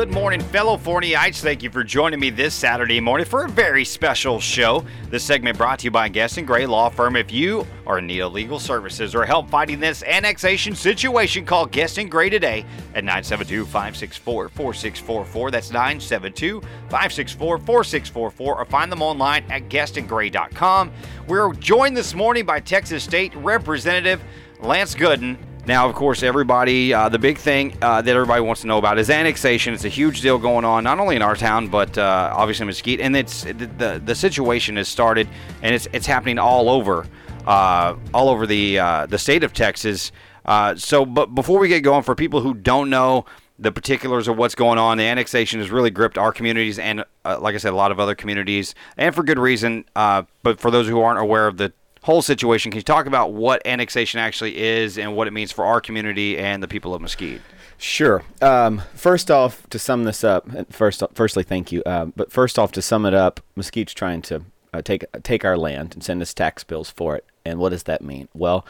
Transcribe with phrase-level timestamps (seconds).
[0.00, 1.42] Good morning, fellow Forneyites.
[1.42, 4.82] Thank you for joining me this Saturday morning for a very special show.
[5.10, 7.16] This segment brought to you by Guest and Gray Law Firm.
[7.16, 11.66] If you are in need of legal services or help fighting this annexation situation, call
[11.66, 12.64] Guest and Gray today
[12.94, 15.50] at 972-564-4644.
[15.50, 20.92] That's 972-564-4644 or find them online at guestandgray.com.
[21.28, 24.22] We're joined this morning by Texas State Representative
[24.60, 25.36] Lance Gooden.
[25.70, 28.98] Now, of course, everybody, uh, the big thing uh, that everybody wants to know about
[28.98, 29.72] is annexation.
[29.72, 33.00] It's a huge deal going on, not only in our town, but uh, obviously Mesquite.
[33.00, 35.28] And it's the, the, situation has started,
[35.62, 37.06] and it's it's happening all over,
[37.46, 40.10] uh, all over the uh, the state of Texas.
[40.44, 43.24] Uh, so, but before we get going, for people who don't know
[43.56, 47.54] the particulars of what's going on, the annexation has really gripped our communities and, like
[47.54, 49.84] I said, a lot of other communities, and for good reason.
[49.94, 52.70] but for those who aren't aware of the whole situation.
[52.70, 56.38] Can you talk about what annexation actually is and what it means for our community
[56.38, 57.40] and the people of Mesquite?
[57.78, 58.22] Sure.
[58.42, 61.82] Um, first off, to sum this up, first, firstly, thank you.
[61.84, 65.56] Uh, but first off, to sum it up, Mesquite's trying to uh, take take our
[65.56, 67.24] land and send us tax bills for it.
[67.44, 68.28] And what does that mean?
[68.34, 68.66] Well,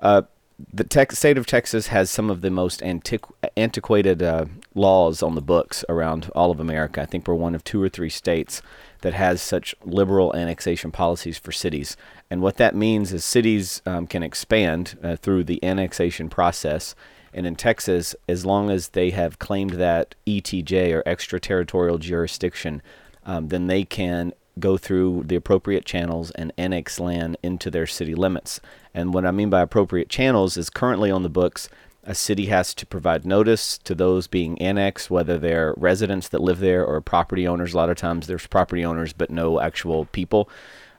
[0.00, 0.22] uh,
[0.72, 5.42] the state of Texas has some of the most antiqu- antiquated uh, laws on the
[5.42, 7.02] books around all of America.
[7.02, 8.62] I think we're one of two or three states
[9.00, 11.96] that has such liberal annexation policies for cities.
[12.30, 16.94] And what that means is cities um, can expand uh, through the annexation process.
[17.32, 22.82] And in Texas, as long as they have claimed that ETJ or extraterritorial jurisdiction,
[23.24, 28.14] um, then they can go through the appropriate channels and annex land into their city
[28.14, 28.60] limits.
[28.94, 31.68] And what I mean by appropriate channels is currently on the books,
[32.04, 36.60] a city has to provide notice to those being annexed, whether they're residents that live
[36.60, 37.72] there or property owners.
[37.72, 40.48] A lot of times there's property owners, but no actual people.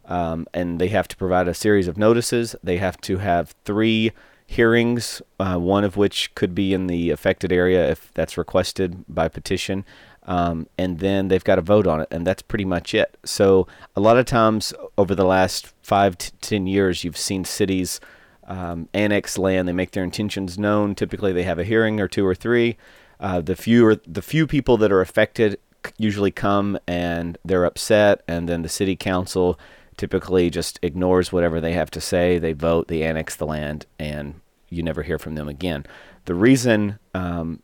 [0.08, 2.56] Um, and they have to provide a series of notices.
[2.64, 4.12] They have to have three
[4.46, 9.28] hearings, uh, one of which could be in the affected area if that's requested by
[9.28, 9.84] petition.
[10.28, 13.18] Um, and then they've got to vote on it, and that's pretty much it.
[13.24, 18.00] So, a lot of times over the last five to ten years, you've seen cities
[18.48, 19.68] um, annex land.
[19.68, 20.96] They make their intentions known.
[20.96, 22.78] Typically, they have a hearing or two or three.
[23.20, 25.60] Uh, the few the few people that are affected
[26.00, 29.60] usually come and they're upset, and then the city council
[29.98, 32.38] typically just ignores whatever they have to say.
[32.38, 35.86] They vote, they annex the land, and you never hear from them again.
[36.26, 37.62] The reason um,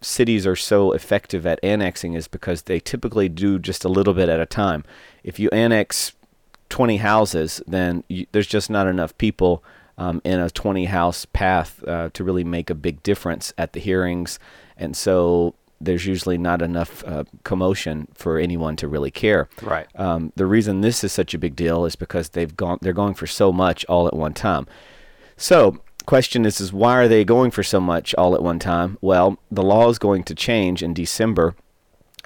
[0.00, 4.28] cities are so effective at annexing is because they typically do just a little bit
[4.28, 4.84] at a time.
[5.24, 6.12] If you annex
[6.68, 9.62] 20 houses, then you, there's just not enough people
[9.98, 13.80] um, in a 20 house path uh, to really make a big difference at the
[13.80, 14.38] hearings.
[14.76, 19.48] And so there's usually not enough uh, commotion for anyone to really care.
[19.62, 19.86] Right.
[19.94, 23.14] Um, the reason this is such a big deal is because they've gone they're going
[23.14, 24.66] for so much all at one time.
[25.36, 28.98] So question is is why are they going for so much all at one time?
[29.00, 31.54] Well, the law is going to change in December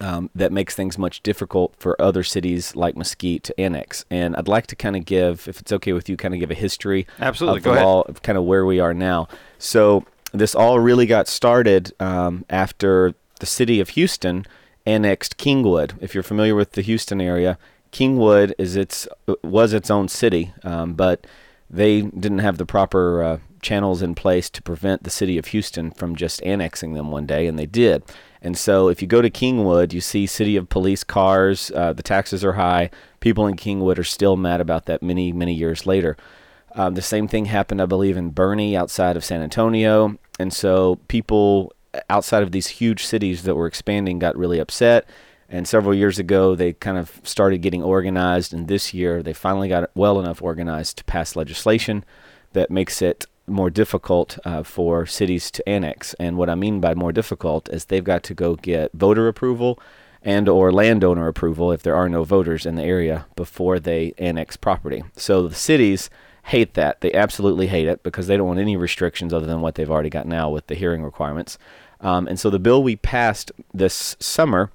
[0.01, 4.05] um, that makes things much difficult for other cities like Mesquite to annex.
[4.11, 6.51] And I'd like to kind of give, if it's okay with you, kind of give
[6.51, 7.59] a history Absolutely.
[7.59, 9.29] of the Go law, of kind of where we are now.
[9.59, 14.47] So this all really got started um, after the city of Houston
[14.87, 15.95] annexed Kingwood.
[16.01, 17.59] If you're familiar with the Houston area,
[17.93, 19.09] Kingwood is its
[19.43, 21.27] was its own city, um, but
[21.69, 25.91] they didn't have the proper uh, channels in place to prevent the city of Houston
[25.91, 28.03] from just annexing them one day, and they did.
[28.43, 31.71] And so if you go to Kingwood, you see city of police cars.
[31.75, 32.91] Uh, the taxes are high.
[33.21, 36.17] People in Kingwood are still mad about that many, many years later.
[36.75, 40.17] Um, the same thing happened, I believe, in Boerne outside of San Antonio.
[40.39, 41.73] And so people
[42.09, 45.09] outside of these huge cities that were expanding got really upset.
[45.49, 48.55] And several years ago, they kind of started getting organized.
[48.55, 52.05] And this year, they finally got well enough organized to pass legislation
[52.53, 56.15] that makes it more difficult uh, for cities to annex.
[56.15, 59.79] And what I mean by more difficult is they've got to go get voter approval
[60.23, 64.57] and or landowner approval if there are no voters in the area before they annex
[64.57, 65.03] property.
[65.17, 66.11] So the cities
[66.45, 67.01] hate that.
[67.01, 70.11] They absolutely hate it because they don't want any restrictions other than what they've already
[70.11, 71.59] got now with the hearing requirements.
[72.01, 74.71] Um, and so the bill we passed this summer,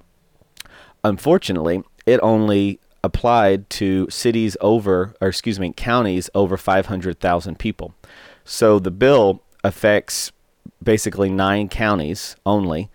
[1.02, 7.94] unfortunately, it only applied to cities over, or excuse me, counties over 500,000 people.
[8.44, 10.32] So the bill affects
[10.82, 12.90] basically nine counties only.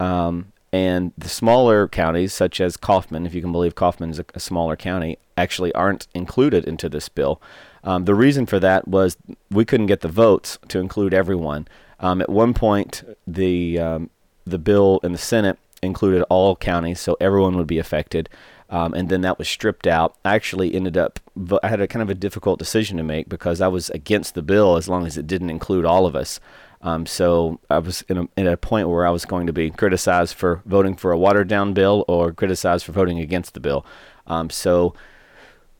[0.00, 4.24] Um, and the smaller counties, such as Kaufman, if you can believe Kaufman is a,
[4.34, 7.40] a smaller county, actually aren't included into this bill.
[7.84, 9.16] Um, the reason for that was
[9.50, 11.68] we couldn't get the votes to include everyone.
[12.04, 14.10] Um, at one point, the um,
[14.46, 18.28] the bill in the Senate included all counties, so everyone would be affected
[18.70, 20.16] um, and then that was stripped out.
[20.24, 21.20] I actually ended up,
[21.62, 24.42] I had a kind of a difficult decision to make because I was against the
[24.42, 26.40] bill as long as it didn't include all of us.
[26.82, 29.70] Um, so I was in a, in a point where I was going to be
[29.70, 33.86] criticized for voting for a watered down bill or criticized for voting against the bill.
[34.26, 34.94] Um, so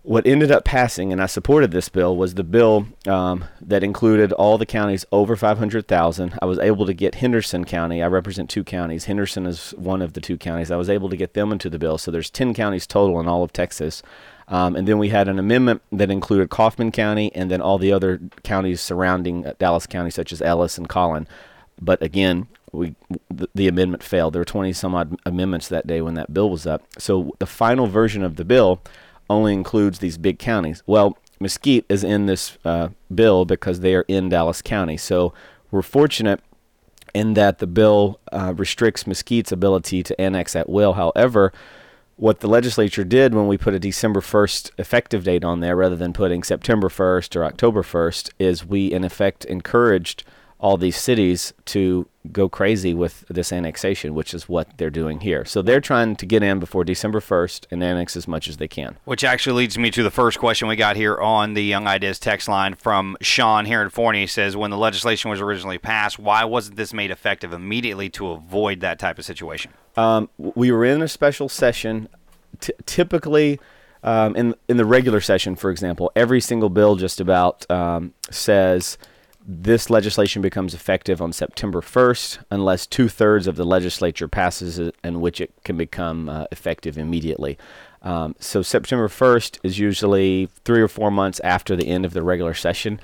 [0.04, 4.32] what ended up passing, and I supported this bill, was the bill um, that included
[4.32, 6.38] all the counties over 500,000.
[6.42, 8.02] I was able to get Henderson County.
[8.02, 9.06] I represent two counties.
[9.06, 10.70] Henderson is one of the two counties.
[10.70, 11.96] I was able to get them into the bill.
[11.96, 14.02] So there's 10 counties total in all of Texas.
[14.46, 17.90] Um, and then we had an amendment that included Kaufman County and then all the
[17.90, 21.26] other counties surrounding uh, Dallas County, such as Ellis and Collin.
[21.80, 22.94] But again, we
[23.30, 24.34] the, the amendment failed.
[24.34, 26.82] There were 20 some odd amendments that day when that bill was up.
[26.98, 28.82] So the final version of the bill
[29.28, 30.82] only includes these big counties.
[30.86, 34.96] Well, Mesquite is in this uh, bill because they are in Dallas County.
[34.96, 35.32] So
[35.70, 36.40] we're fortunate
[37.14, 40.94] in that the bill uh, restricts Mesquite's ability to annex at will.
[40.94, 41.52] However,
[42.16, 45.96] what the legislature did when we put a December 1st effective date on there rather
[45.96, 50.22] than putting September 1st or October 1st is we, in effect, encouraged
[50.64, 55.44] all these cities to go crazy with this annexation, which is what they're doing here.
[55.44, 58.66] So they're trying to get in before December 1st and annex as much as they
[58.66, 58.96] can.
[59.04, 62.18] Which actually leads me to the first question we got here on the Young Ideas
[62.18, 64.22] text line from Sean here in Forney.
[64.22, 68.30] He says, When the legislation was originally passed, why wasn't this made effective immediately to
[68.30, 69.70] avoid that type of situation?
[69.98, 72.08] Um, we were in a special session.
[72.60, 73.60] T- typically,
[74.02, 78.96] um, in in the regular session, for example, every single bill just about um, says
[79.46, 84.94] this legislation becomes effective on September 1st, unless two thirds of the legislature passes it,
[85.04, 87.58] in which it can become uh, effective immediately.
[88.02, 92.22] Um, so September 1st is usually three or four months after the end of the
[92.22, 93.00] regular session.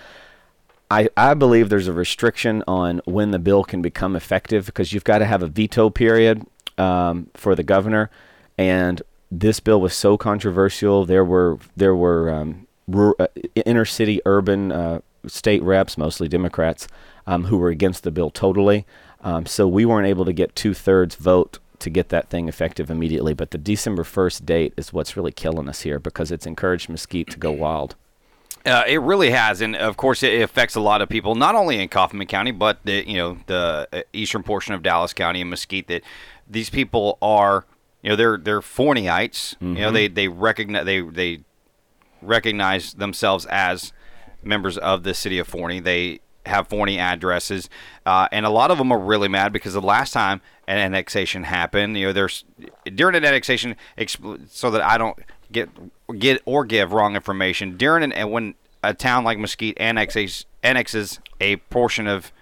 [0.91, 5.05] I, I believe there's a restriction on when the bill can become effective because you've
[5.05, 6.45] got to have a veto period
[6.79, 8.11] um, for the governor,
[8.59, 11.05] and this bill was so controversial.
[11.05, 16.89] There were there were um, uh, inner city urban uh, state reps, mostly Democrats,
[17.27, 18.87] um, who were against the bill totally.
[19.23, 22.91] Um, so we weren't able to get two thirds vote to get that thing effective
[22.91, 23.35] immediately.
[23.35, 27.31] But the December 1st date is what's really killing us here because it's encouraged Mesquite
[27.31, 27.97] to go wild.
[28.65, 31.81] Uh, it really has, and of course, it affects a lot of people, not only
[31.81, 35.49] in Kaufman County, but the you know the uh, eastern portion of Dallas County and
[35.49, 35.89] Mesquite.
[35.89, 36.03] That
[36.47, 37.65] these people are,
[38.03, 39.57] you know, they're they're Forneyites.
[39.57, 39.77] Mm-hmm.
[39.77, 41.41] You know, they they recognize they they
[42.21, 43.95] recognize themselves as
[44.43, 45.81] members of the city of Forney.
[45.81, 47.69] They have Forney addresses,
[48.07, 51.45] uh, and a lot of them are really mad because the last time an annexation
[51.45, 52.45] happened, you know, there's
[52.95, 53.77] during an annexation,
[54.49, 55.19] so that I don't
[55.53, 55.69] get
[56.19, 61.21] get or give wrong information during an and when a town like Mesquite annexes annexes
[61.41, 62.33] a portion of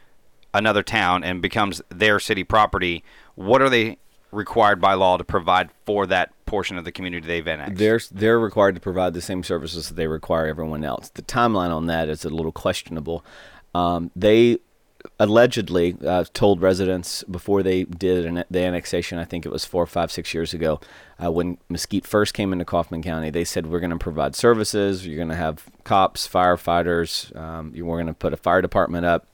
[0.55, 3.05] another town and becomes their city property,
[3.35, 3.99] what are they
[4.31, 7.79] required by law to provide for that portion of the community they've annexed.
[7.79, 11.11] They're they're required to provide the same services that they require everyone else.
[11.11, 13.25] The timeline on that is a little questionable.
[13.75, 14.59] Um, they
[15.21, 19.19] allegedly uh, told residents before they did an, the annexation.
[19.19, 20.81] I think it was four, five, six years ago,
[21.23, 23.31] uh, when Mesquite first came into Kaufman County.
[23.31, 25.07] They said we're going to provide services.
[25.07, 27.35] You're going to have cops, firefighters.
[27.37, 29.27] Um, we're going to put a fire department up.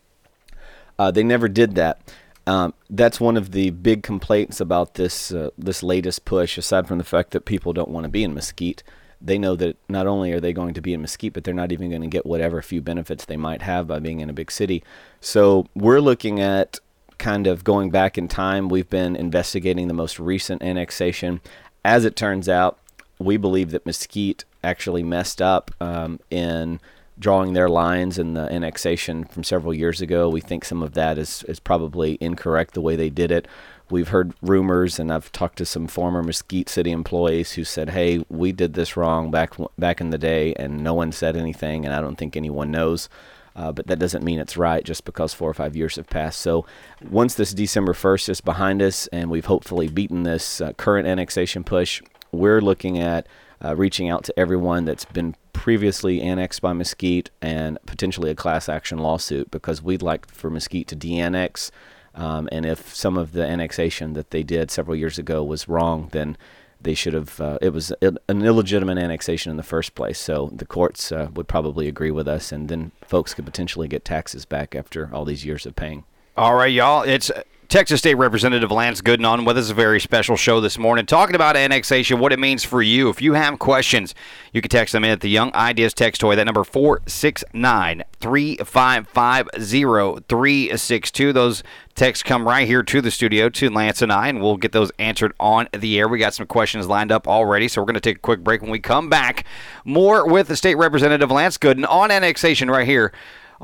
[0.98, 2.00] Uh, they never did that.
[2.46, 6.58] Um, that's one of the big complaints about this uh, this latest push.
[6.58, 8.82] Aside from the fact that people don't want to be in Mesquite,
[9.20, 11.72] they know that not only are they going to be in Mesquite, but they're not
[11.72, 14.50] even going to get whatever few benefits they might have by being in a big
[14.50, 14.82] city.
[15.20, 16.78] So we're looking at
[17.16, 18.68] kind of going back in time.
[18.68, 21.40] We've been investigating the most recent annexation.
[21.84, 22.78] As it turns out,
[23.18, 26.80] we believe that Mesquite actually messed up um, in
[27.18, 30.28] drawing their lines in the annexation from several years ago.
[30.28, 33.46] We think some of that is, is probably incorrect the way they did it.
[33.90, 38.24] We've heard rumors, and I've talked to some former Mesquite City employees who said, "Hey,
[38.30, 41.94] we did this wrong back back in the day, and no one said anything, and
[41.94, 43.08] I don't think anyone knows."
[43.56, 46.40] Uh, but that doesn't mean it's right just because four or five years have passed.
[46.40, 46.66] So
[47.08, 51.62] once this December 1st is behind us, and we've hopefully beaten this uh, current annexation
[51.62, 52.02] push,
[52.32, 53.28] we're looking at
[53.62, 58.68] uh, reaching out to everyone that's been previously annexed by Mesquite and potentially a class
[58.68, 61.70] action lawsuit because we'd like for Mesquite to de-annex.
[62.14, 66.08] Um, and if some of the annexation that they did several years ago was wrong,
[66.12, 66.36] then
[66.80, 67.40] they should have.
[67.40, 70.18] Uh, it was an illegitimate annexation in the first place.
[70.18, 74.04] So the courts uh, would probably agree with us, and then folks could potentially get
[74.04, 76.04] taxes back after all these years of paying.
[76.36, 77.02] All right, y'all.
[77.02, 77.30] It's
[77.74, 79.68] Texas State Representative Lance Gooden on with us.
[79.68, 83.08] A very special show this morning, talking about annexation, what it means for you.
[83.08, 84.14] If you have questions,
[84.52, 86.36] you can text them in at the Young Ideas text toy.
[86.36, 91.32] That number four six nine three five five zero three six two.
[91.32, 91.64] Those
[91.96, 94.92] texts come right here to the studio to Lance and I, and we'll get those
[95.00, 96.06] answered on the air.
[96.06, 98.62] We got some questions lined up already, so we're going to take a quick break.
[98.62, 99.46] When we come back,
[99.84, 103.12] more with the State Representative Lance Gooden on annexation right here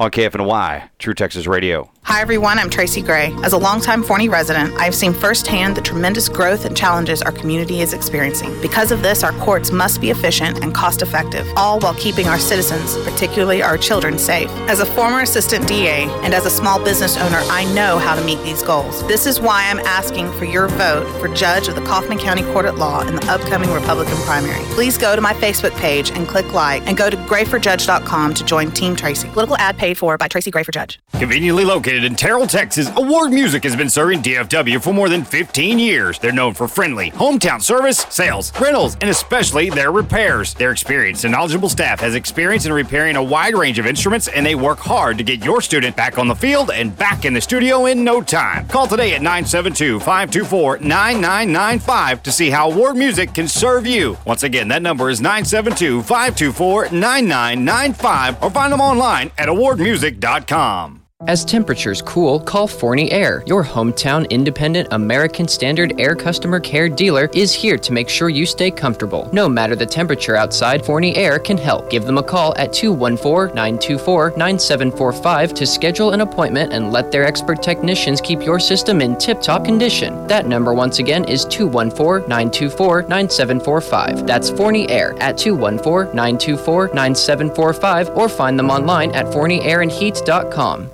[0.01, 1.91] on KFNY, True Texas Radio.
[2.05, 2.59] Hi, everyone.
[2.59, 3.33] I'm Tracy Gray.
[3.45, 7.83] As a longtime Forney resident, I've seen firsthand the tremendous growth and challenges our community
[7.83, 8.59] is experiencing.
[8.63, 12.39] Because of this, our courts must be efficient and cost effective, all while keeping our
[12.39, 14.51] citizens, particularly our children, safe.
[14.69, 18.25] As a former assistant DA and as a small business owner, I know how to
[18.25, 19.07] meet these goals.
[19.07, 22.65] This is why I'm asking for your vote for Judge of the Kaufman County Court
[22.65, 24.65] at Law in the upcoming Republican primary.
[24.75, 28.71] Please go to my Facebook page and click like, and go to grayforjudge.com to join
[28.73, 29.29] Team Tracy.
[29.29, 31.01] Political ad paid for by Tracy Gray for Judge.
[31.19, 35.79] Conveniently located in Terrell, Texas, Award Music has been serving DFW for more than 15
[35.79, 36.19] years.
[36.19, 40.55] They're known for friendly, hometown service, sales, rentals, and especially their repairs.
[40.55, 44.47] Their experienced and knowledgeable staff has experience in repairing a wide range of instruments, and
[44.47, 47.41] they work hard to get your student back on the field and back in the
[47.41, 48.67] studio in no time.
[48.69, 54.17] Call today at 972 524 9995 to see how Award Music can serve you.
[54.25, 61.00] Once again, that number is 972 524 9995 or find them online at awardmusic.com.
[61.27, 63.43] As temperatures cool, call Forney Air.
[63.45, 68.47] Your hometown independent American Standard Air customer care dealer is here to make sure you
[68.47, 69.29] stay comfortable.
[69.31, 71.91] No matter the temperature outside, Forney Air can help.
[71.91, 77.27] Give them a call at 214 924 9745 to schedule an appointment and let their
[77.27, 80.27] expert technicians keep your system in tip top condition.
[80.27, 84.27] That number, once again, is 214 924 9745.
[84.27, 90.91] That's Forney Air at 214 924 9745 or find them online at forneyairandheat.com.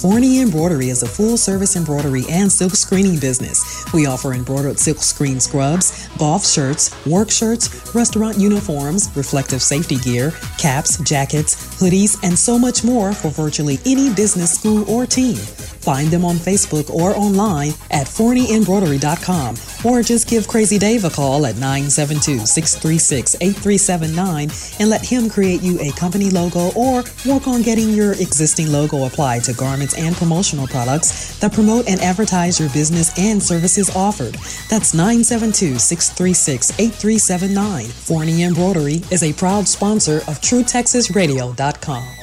[0.00, 3.84] Forney Embroidery is a full service embroidery and silk screening business.
[3.92, 10.30] We offer embroidered silk screen scrubs, golf shirts, work shirts, restaurant uniforms, reflective safety gear,
[10.56, 15.36] caps, jackets, hoodies, and so much more for virtually any business, school, or team.
[15.80, 21.46] Find them on Facebook or online at forneyembroidery.com or just give Crazy Dave a call
[21.46, 27.62] at 972 636 8379 and let him create you a company logo or work on
[27.62, 32.68] getting your existing logo applied to garments and promotional products that promote and advertise your
[32.70, 34.34] business and services offered.
[34.68, 37.86] That's 972 636 8379.
[37.86, 42.19] Forney Embroidery is a proud sponsor of TrueTexasRadio.com.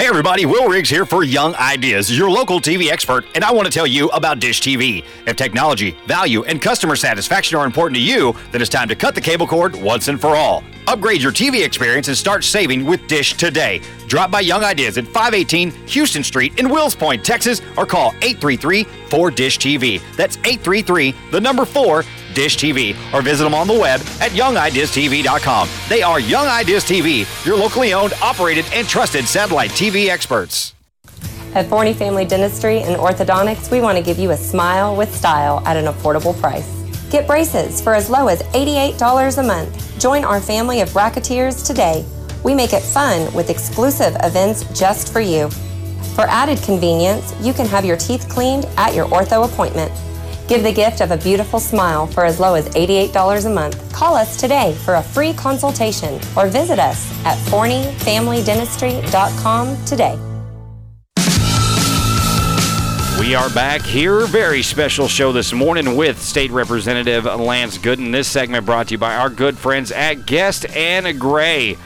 [0.00, 3.66] Hey everybody, Will Riggs here for Young Ideas, your local TV expert, and I want
[3.66, 5.04] to tell you about Dish TV.
[5.26, 9.14] If technology, value, and customer satisfaction are important to you, then it's time to cut
[9.14, 10.64] the cable cord once and for all.
[10.86, 13.82] Upgrade your TV experience and start saving with Dish today.
[14.08, 18.86] Drop by Young Ideas at 518 Houston Street in Wills Point, Texas, or call 833
[19.10, 20.00] 4 Dish TV.
[20.16, 25.68] That's 833 the number 4 Dish TV, or visit them on the web at youngideastv.com.
[25.88, 30.74] They are Young Ideas TV, your locally owned, operated, and trusted satellite TV experts.
[31.54, 35.60] At Forney Family Dentistry and Orthodontics, we want to give you a smile with style
[35.66, 36.80] at an affordable price.
[37.10, 40.00] Get braces for as low as $88 a month.
[40.00, 42.04] Join our family of bracketeers today.
[42.44, 45.50] We make it fun with exclusive events just for you.
[46.14, 49.90] For added convenience, you can have your teeth cleaned at your ortho appointment.
[50.48, 53.92] Give the gift of a beautiful smile for as low as $88 a month.
[53.92, 60.18] Call us today for a free consultation or visit us at forneyfamilydentistry.com today.
[63.20, 64.26] We are back here.
[64.26, 68.10] Very special show this morning with State Representative Lance Gooden.
[68.10, 71.76] This segment brought to you by our good friends at Guest and Gray.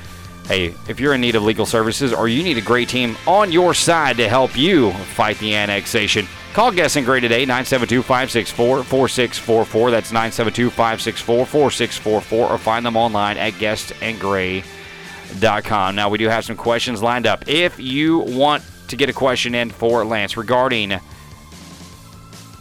[0.47, 3.51] Hey, if you're in need of legal services or you need a great team on
[3.51, 8.85] your side to help you fight the annexation, call Guest and Gray today, 972 564
[8.85, 9.91] 4644.
[9.91, 15.95] That's 972 564 4644, or find them online at guestandgray.com.
[15.95, 17.49] Now, we do have some questions lined up.
[17.49, 21.01] If you want to get a question in for Lance regarding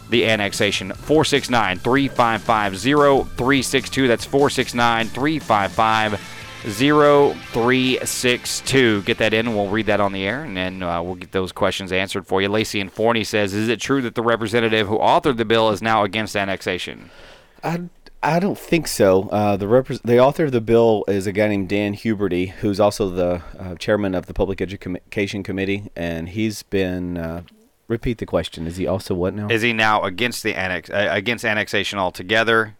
[0.08, 0.92] the annexation.
[0.92, 4.08] 469 355 0362.
[4.08, 6.33] That's 469 355
[6.64, 9.02] 0362.
[9.02, 11.30] Get that in and we'll read that on the air and then uh, we'll get
[11.32, 12.48] those questions answered for you.
[12.48, 15.82] Lacey and Forney says Is it true that the representative who authored the bill is
[15.82, 17.10] now against annexation?
[17.62, 17.82] I,
[18.22, 19.28] I don't think so.
[19.28, 22.80] Uh, the repre- the author of the bill is a guy named Dan Huberty, who's
[22.80, 27.18] also the uh, chairman of the Public Education Committee, and he's been.
[27.18, 27.42] Uh,
[27.86, 28.66] repeat the question.
[28.66, 29.48] Is he also what now?
[29.48, 32.76] Is he now against the annex uh, against annexation altogether?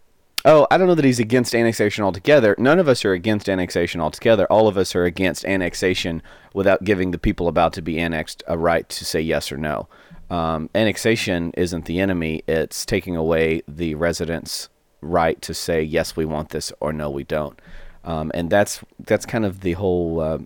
[0.47, 2.55] Oh, I don't know that he's against annexation altogether.
[2.59, 4.47] None of us are against annexation altogether.
[4.53, 6.23] All of us are against annexation
[6.53, 9.89] without giving the people about to be annexed a right to say yes or no.
[10.29, 14.69] Um, annexation isn't the enemy; it's taking away the residents'
[15.01, 17.59] right to say yes, we want this, or no, we don't.
[18.05, 20.39] Um, and that's that's kind of the whole uh,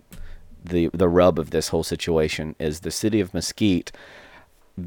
[0.63, 3.91] the the rub of this whole situation is the city of Mesquite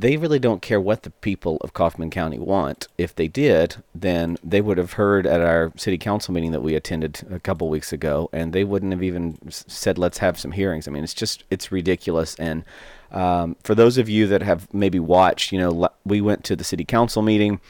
[0.01, 2.89] they really don't care what the people of Kaufman County want.
[2.99, 6.75] If they did, then they would have heard at our city council meeting that we
[6.75, 10.87] attended a couple weeks ago, and they wouldn't have even said, "Let's have some hearings."
[10.89, 12.35] I mean, it's just it's ridiculous.
[12.37, 12.65] And
[13.11, 16.65] um, for those of you that have maybe watched, you know, we went to the
[16.65, 17.61] city council meeting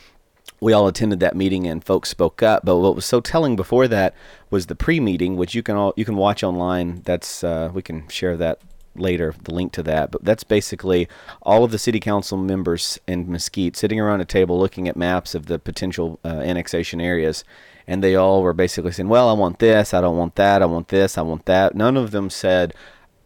[0.62, 2.64] we all attended that meeting and folks spoke up.
[2.64, 4.14] But what was so telling before that
[4.48, 7.02] was the pre-meeting, which you can all you can watch online.
[7.04, 8.60] That's uh, we can share that
[8.94, 10.10] later, the link to that.
[10.10, 11.08] But that's basically
[11.42, 15.34] all of the city council members in Mesquite sitting around a table looking at maps
[15.34, 17.44] of the potential uh, annexation areas.
[17.86, 19.92] And they all were basically saying, "Well, I want this.
[19.92, 20.62] I don't want that.
[20.62, 21.18] I want this.
[21.18, 22.74] I want that." None of them said,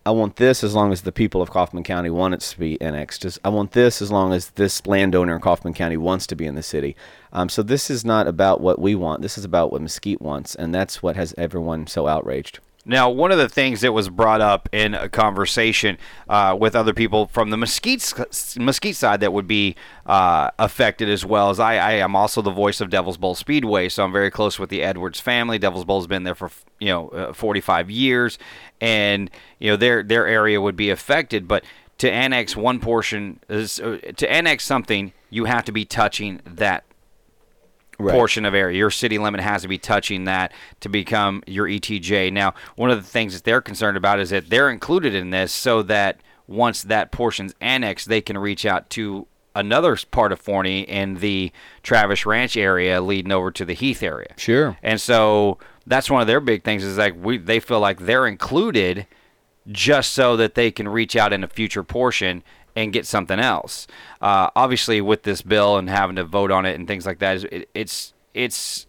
[0.07, 2.81] I want this as long as the people of Kaufman County want it to be
[2.81, 3.27] annexed.
[3.45, 6.55] I want this as long as this landowner in Kaufman County wants to be in
[6.55, 6.95] the city.
[7.33, 9.21] Um, so this is not about what we want.
[9.21, 12.61] This is about what Mesquite wants, and that's what has everyone so outraged.
[12.89, 16.95] Now, one of the things that was brought up in a conversation uh, with other
[16.95, 18.13] people from the Mesquite
[18.57, 19.75] Mesquite side that would be
[20.07, 23.89] uh, affected as well as I, I am also the voice of Devil's Bowl Speedway,
[23.89, 25.59] so I'm very close with the Edwards family.
[25.59, 28.39] Devil's Bowl's been there for you know uh, 45 years,
[28.81, 31.49] and you know their their area would be affected.
[31.49, 31.65] But
[31.99, 36.85] to annex one portion, is, uh, to annex something, you have to be touching that
[37.99, 38.13] Right.
[38.13, 38.77] portion of area.
[38.77, 42.33] Your city limit has to be touching that to become your ETJ.
[42.33, 45.53] Now, one of the things that they're concerned about is that they're included in this
[45.53, 50.83] so that once that portion's annexed, they can reach out to another part of Forney
[50.83, 51.51] in the
[51.83, 54.35] Travis Ranch area leading over to the Heath area.
[54.37, 54.77] Sure.
[54.83, 58.27] And so that's one of their big things is like we they feel like they're
[58.27, 59.07] included
[59.69, 62.43] just so that they can reach out in a future portion
[62.77, 63.89] and get something else.
[64.21, 67.43] Uh, obviously, with this bill and having to vote on it and things like that,
[67.45, 68.87] it, it's it's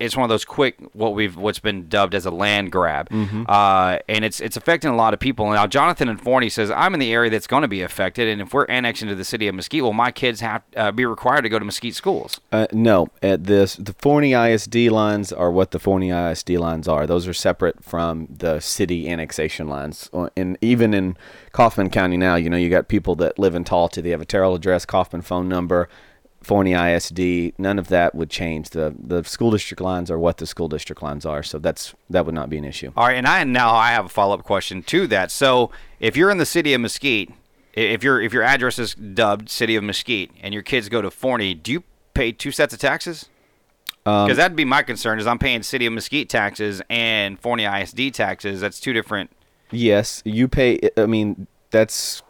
[0.00, 3.08] it's one of those quick what we've what's been dubbed as a land grab,
[3.48, 5.50] uh, and it's it's affecting a lot of people.
[5.50, 8.40] Now, Jonathan and Forney says I'm in the area that's going to be affected, and
[8.40, 11.42] if we're annexed into the city of Mesquite, well, my kids have uh, be required
[11.42, 12.40] to go to Mesquite schools.
[12.52, 17.06] Uh, no, at this the Forney ISD lines are what the Forney ISD lines are.
[17.06, 20.08] Those are separate from the city annexation lines.
[20.12, 21.16] Uh, And even in
[21.52, 24.02] Kaufman County now, you know, you got people that live in Talty.
[24.02, 25.88] They have a Terrell address, Kaufman phone number,
[26.48, 27.52] Forney ISD.
[27.58, 28.70] None of that would change.
[28.70, 31.42] The the school district lines are what the school district lines are.
[31.42, 32.90] So that's that would not be an issue.
[32.96, 35.30] All right, and I now I have a follow up question to that.
[35.30, 37.34] So if you're in the city of Mesquite,
[37.74, 41.10] if your if your address is dubbed City of Mesquite, and your kids go to
[41.10, 41.84] Forney, do you
[42.14, 43.28] pay two sets of taxes?
[44.06, 45.20] Um, because that'd be my concern.
[45.20, 48.62] Is I'm paying City of Mesquite taxes and Forney ISD taxes.
[48.62, 49.30] That's two different.
[49.70, 50.80] Yes, you pay.
[50.96, 52.22] I mean, that's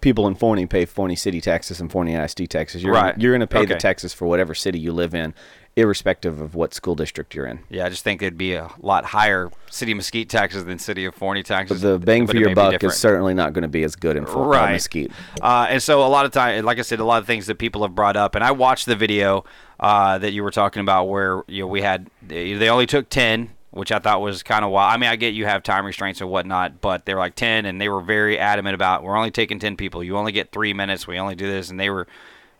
[0.00, 2.82] people in Forney pay Forney city taxes and Forney ISD taxes.
[2.82, 3.18] You're Right.
[3.18, 5.34] you're going to pay the taxes for whatever city you live in,
[5.76, 7.60] irrespective of what school district you're in.
[7.68, 11.14] Yeah, I just think it'd be a lot higher City Mesquite taxes than City of
[11.14, 11.80] Forney taxes.
[11.80, 14.26] The bang but for your buck is certainly not going to be as good in
[14.26, 14.72] Fort right.
[14.72, 15.12] Mesquite.
[15.40, 17.56] Uh, and so a lot of time, like I said, a lot of things that
[17.56, 19.44] people have brought up, and I watched the video
[19.80, 23.08] uh, that you were talking about where you know we had they they only took
[23.08, 24.94] ten, which I thought was kind of wild.
[24.94, 27.66] I mean, I get you have time restraints and whatnot, but they were like ten,
[27.66, 30.02] and they were very adamant about we're only taking ten people.
[30.02, 31.06] You only get three minutes.
[31.06, 32.06] We only do this, and they were.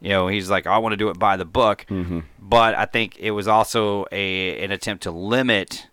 [0.00, 2.20] You know, he's like, I want to do it by the book, mm-hmm.
[2.38, 5.88] but I think it was also a an attempt to limit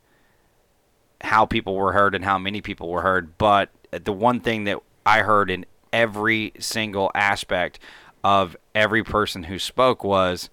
[1.21, 3.37] how people were heard and how many people were heard.
[3.37, 7.79] But the one thing that I heard in every single aspect
[8.23, 10.49] of every person who spoke was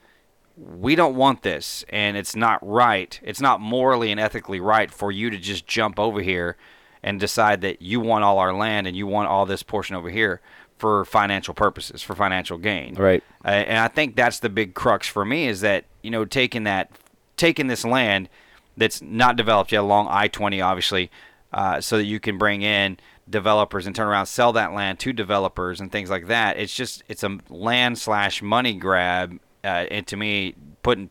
[0.59, 3.18] we don't want this and it's not right.
[3.23, 6.57] It's not morally and ethically right for you to just jump over here
[7.03, 10.11] and decide that you want all our land and you want all this portion over
[10.11, 10.40] here
[10.77, 12.94] for financial purposes, for financial gain.
[12.94, 13.23] Right.
[13.44, 16.64] Uh, and I think that's the big crux for me is that you know taking
[16.64, 16.90] that
[17.37, 18.29] taking this land
[18.77, 21.11] that's not developed yet along I-20 obviously
[21.53, 25.12] uh, so that you can bring in developers and turn around sell that land to
[25.12, 30.07] developers and things like that it's just it's a land slash money grab uh, and
[30.07, 31.11] to me putting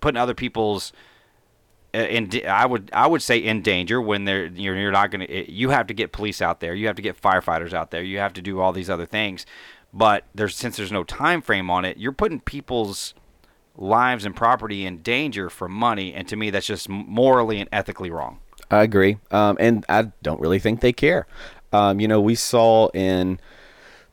[0.00, 0.92] putting other people's
[1.94, 5.26] uh, in I would I would say in danger when they're you're, you're not going
[5.26, 6.74] to you have to get police out there.
[6.74, 8.02] You have to get firefighters out there.
[8.02, 9.46] You have to do all these other things.
[9.92, 13.14] But there's since there's no time frame on it you're putting people's
[13.76, 16.14] lives and property in danger for money.
[16.14, 18.38] And to me that's just morally and ethically wrong.
[18.70, 21.26] I agree, um, and I don't really think they care.
[21.74, 23.38] Um, you know, we saw in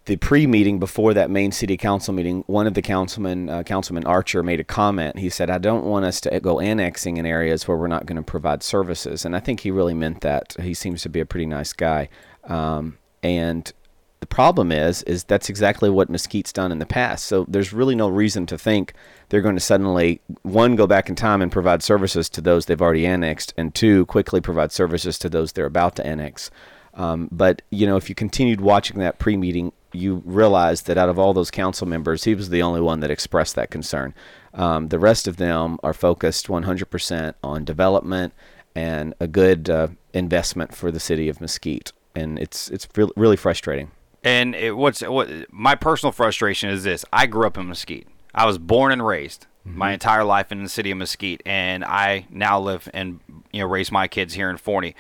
[0.10, 4.42] the pre-meeting before that main city council meeting, one of the councilmen, uh, Councilman Archer,
[4.42, 5.20] made a comment.
[5.20, 8.16] He said, "I don't want us to go annexing in areas where we're not going
[8.16, 10.56] to provide services," and I think he really meant that.
[10.60, 12.10] He seems to be a pretty nice guy,
[12.46, 13.72] um, and
[14.20, 17.26] the problem is, is that's exactly what Mesquite's done in the past.
[17.26, 18.94] So there's really no reason to think
[19.30, 22.82] they're going to suddenly one go back in time and provide services to those they've
[22.82, 26.50] already annexed, and two quickly provide services to those they're about to annex.
[27.00, 31.18] Um, but you know, if you continued watching that pre-meeting, you realized that out of
[31.18, 34.14] all those council members, he was the only one that expressed that concern.
[34.54, 38.34] Um, the rest of them are focused 100% on development
[38.76, 43.38] and a good uh, investment for the city of Mesquite, and it's it's re- really
[43.38, 43.92] frustrating.
[44.24, 48.08] And it, what's what my personal frustration is this: I grew up in Mesquite.
[48.36, 52.26] I was born and raised my entire life in the city of Mesquite, and I
[52.30, 53.20] now live and
[53.52, 54.96] you know raise my kids here in Forney.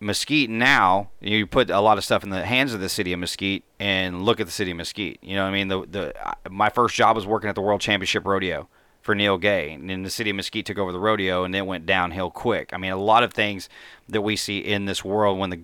[0.00, 3.20] Mesquite now, you put a lot of stuff in the hands of the city of
[3.20, 5.18] Mesquite, and look at the city of Mesquite.
[5.22, 6.14] You know, what I mean, the the
[6.50, 8.68] my first job was working at the World Championship Rodeo
[9.00, 11.66] for Neal Gay, and then the city of Mesquite took over the rodeo, and it
[11.66, 12.70] went downhill quick.
[12.72, 13.68] I mean, a lot of things
[14.08, 15.60] that we see in this world when the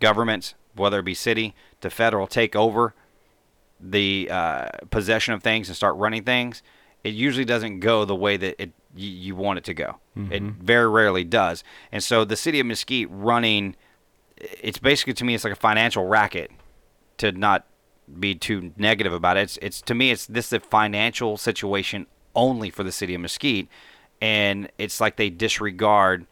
[0.00, 2.94] governments, whether it be city to federal, take over
[3.78, 6.62] the uh, possession of things and start running things,
[7.02, 9.96] it usually doesn't go the way that it you, you want it to go.
[10.32, 11.64] It very rarely does.
[11.92, 13.76] And so the city of Mesquite running,
[14.36, 16.50] it's basically to me it's like a financial racket.
[17.18, 17.66] To not
[18.18, 22.06] be too negative about it, it's it's to me it's this is a financial situation
[22.34, 23.68] only for the city of Mesquite,
[24.22, 26.26] and it's like they disregard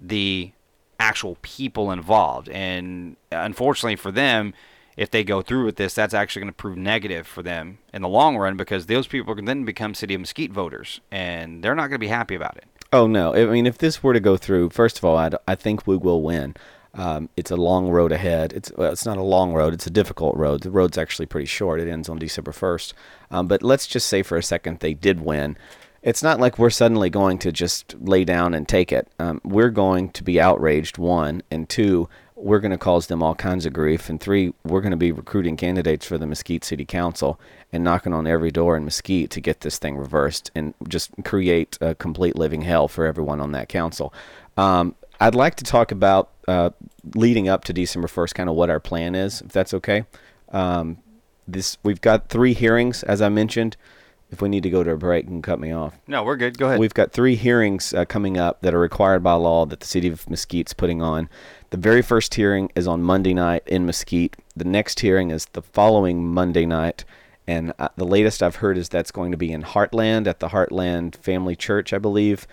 [0.00, 0.52] the
[1.00, 2.48] actual people involved.
[2.48, 4.54] And unfortunately for them,
[4.96, 8.02] if they go through with this, that's actually going to prove negative for them in
[8.02, 11.74] the long run because those people can then become City of Mesquite voters, and they're
[11.74, 12.66] not going to be happy about it.
[12.92, 13.34] Oh no!
[13.34, 15.96] I mean, if this were to go through, first of all, I, I think we
[15.96, 16.54] will win.
[16.96, 18.52] Um, it's a long road ahead.
[18.52, 19.74] It's well, it's not a long road.
[19.74, 20.62] It's a difficult road.
[20.62, 21.80] The road's actually pretty short.
[21.80, 22.94] It ends on December first.
[23.32, 25.56] Um, but let's just say for a second they did win.
[26.04, 29.08] It's not like we're suddenly going to just lay down and take it.
[29.18, 30.98] Um, we're going to be outraged.
[30.98, 34.10] One and two, we're going to cause them all kinds of grief.
[34.10, 37.40] And three, we're going to be recruiting candidates for the Mesquite City Council
[37.72, 41.78] and knocking on every door in Mesquite to get this thing reversed and just create
[41.80, 44.12] a complete living hell for everyone on that council.
[44.58, 46.68] Um, I'd like to talk about uh,
[47.14, 50.04] leading up to December 1st, kind of what our plan is, if that's okay.
[50.50, 50.98] Um,
[51.48, 53.78] this we've got three hearings, as I mentioned.
[54.30, 55.98] If we need to go to a break, can cut me off.
[56.08, 56.58] No, we're good.
[56.58, 56.80] Go ahead.
[56.80, 60.08] We've got three hearings uh, coming up that are required by law that the city
[60.08, 61.28] of Mesquite's putting on.
[61.70, 64.36] The very first hearing is on Monday night in Mesquite.
[64.56, 67.04] The next hearing is the following Monday night.
[67.46, 70.48] And uh, the latest I've heard is that's going to be in Heartland at the
[70.48, 72.46] Heartland Family Church, I believe.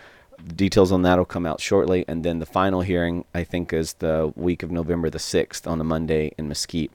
[0.56, 2.04] Details on that will come out shortly.
[2.08, 5.80] And then the final hearing, I think, is the week of November the 6th on
[5.80, 6.92] a Monday in Mesquite.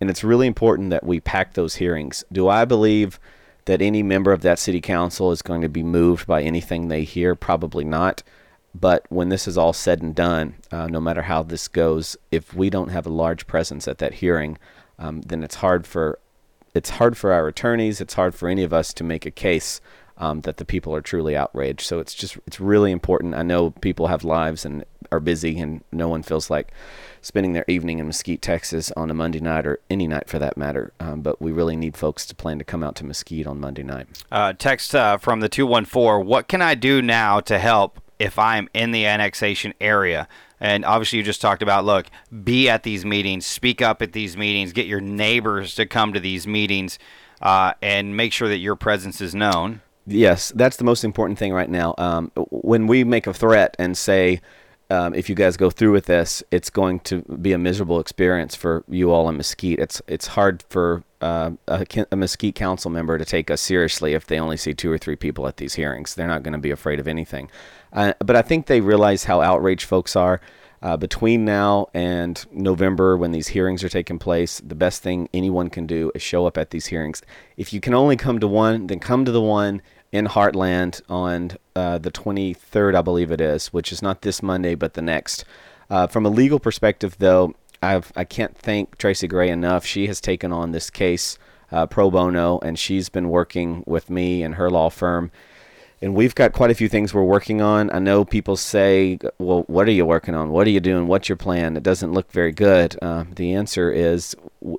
[0.00, 2.22] And it's really important that we pack those hearings.
[2.30, 3.18] Do I believe
[3.68, 7.04] that any member of that city council is going to be moved by anything they
[7.04, 7.34] hear?
[7.34, 8.22] Probably not.
[8.74, 12.54] But when this is all said and done, uh, no matter how this goes, if
[12.54, 14.56] we don't have a large presence at that hearing,
[14.98, 16.18] um, then it's hard for
[16.74, 18.00] it's hard for our attorneys.
[18.00, 19.82] It's hard for any of us to make a case
[20.16, 21.82] um, that the people are truly outraged.
[21.82, 23.34] So it's just it's really important.
[23.34, 26.72] I know people have lives and are busy, and no one feels like
[27.20, 30.56] spending their evening in Mesquite, Texas, on a Monday night or any night for that
[30.56, 30.92] matter.
[31.00, 33.82] Um, but we really need folks to plan to come out to Mesquite on Monday
[33.82, 34.06] night.
[34.30, 38.68] Uh, text uh, from the 214 What can I do now to help if I'm
[38.74, 40.28] in the annexation area?
[40.60, 42.06] And obviously, you just talked about look,
[42.44, 46.20] be at these meetings, speak up at these meetings, get your neighbors to come to
[46.20, 46.98] these meetings,
[47.40, 49.82] uh, and make sure that your presence is known.
[50.08, 51.94] Yes, that's the most important thing right now.
[51.98, 54.40] Um, when we make a threat and say,
[54.90, 58.54] um, if you guys go through with this, it's going to be a miserable experience
[58.54, 59.78] for you all in Mesquite.
[59.78, 64.26] It's it's hard for uh, a, a Mesquite council member to take us seriously if
[64.26, 66.14] they only see two or three people at these hearings.
[66.14, 67.50] They're not going to be afraid of anything.
[67.92, 70.40] Uh, but I think they realize how outraged folks are.
[70.80, 75.68] Uh, between now and November, when these hearings are taking place, the best thing anyone
[75.68, 77.20] can do is show up at these hearings.
[77.56, 81.52] If you can only come to one, then come to the one in Heartland on
[81.76, 85.44] uh, the 23rd, I believe it is, which is not this Monday, but the next.
[85.90, 89.84] Uh, from a legal perspective, though, I've, I can't thank Tracy Gray enough.
[89.84, 91.38] She has taken on this case
[91.70, 95.30] uh, pro bono, and she's been working with me and her law firm
[96.00, 97.90] and we've got quite a few things we're working on.
[97.90, 100.50] I know people say, "Well, what are you working on?
[100.50, 101.06] What are you doing?
[101.06, 102.96] What's your plan?" It doesn't look very good.
[103.02, 104.36] Uh, the answer is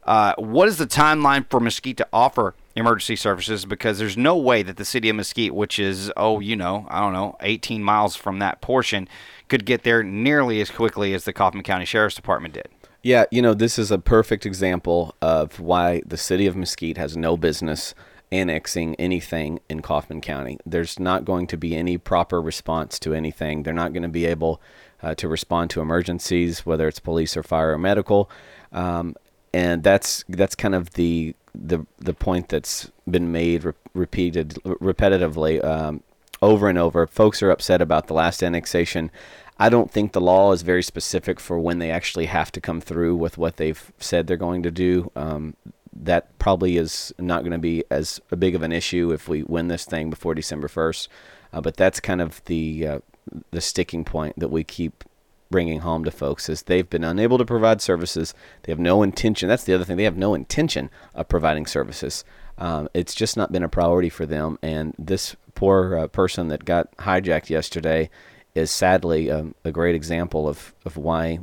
[0.03, 3.65] Uh, what is the timeline for Mesquite to offer emergency services?
[3.65, 7.01] Because there's no way that the city of Mesquite, which is oh you know I
[7.01, 9.07] don't know 18 miles from that portion,
[9.49, 12.69] could get there nearly as quickly as the Kaufman County Sheriff's Department did.
[13.07, 17.15] Yeah, you know, this is a perfect example of why the city of Mesquite has
[17.15, 17.95] no business
[18.33, 20.57] annexing anything in Kaufman County.
[20.65, 23.63] There's not going to be any proper response to anything.
[23.63, 24.61] They're not going to be able
[25.01, 28.29] uh, to respond to emergencies, whether it's police or fire or medical.
[28.73, 29.15] Um,
[29.53, 35.63] and that's that's kind of the the the point that's been made re- repeated repetitively
[35.63, 36.03] um,
[36.41, 37.07] over and over.
[37.07, 39.11] Folks are upset about the last annexation.
[39.59, 42.79] I don't think the law is very specific for when they actually have to come
[42.79, 45.11] through with what they've said they're going to do.
[45.15, 45.55] Um,
[45.99, 49.67] that probably is not going to be as big of an issue if we win
[49.67, 51.07] this thing before December 1st.
[51.53, 52.99] Uh, but that's kind of the uh,
[53.51, 55.03] the sticking point that we keep
[55.49, 58.33] bringing home to folks is they've been unable to provide services.
[58.63, 59.47] They have no intention.
[59.47, 59.97] That's the other thing.
[59.97, 62.23] They have no intention of providing services.
[62.57, 64.59] Um, it's just not been a priority for them.
[64.61, 68.09] And this poor uh, person that got hijacked yesterday
[68.57, 71.39] is sadly um, a great example of, of why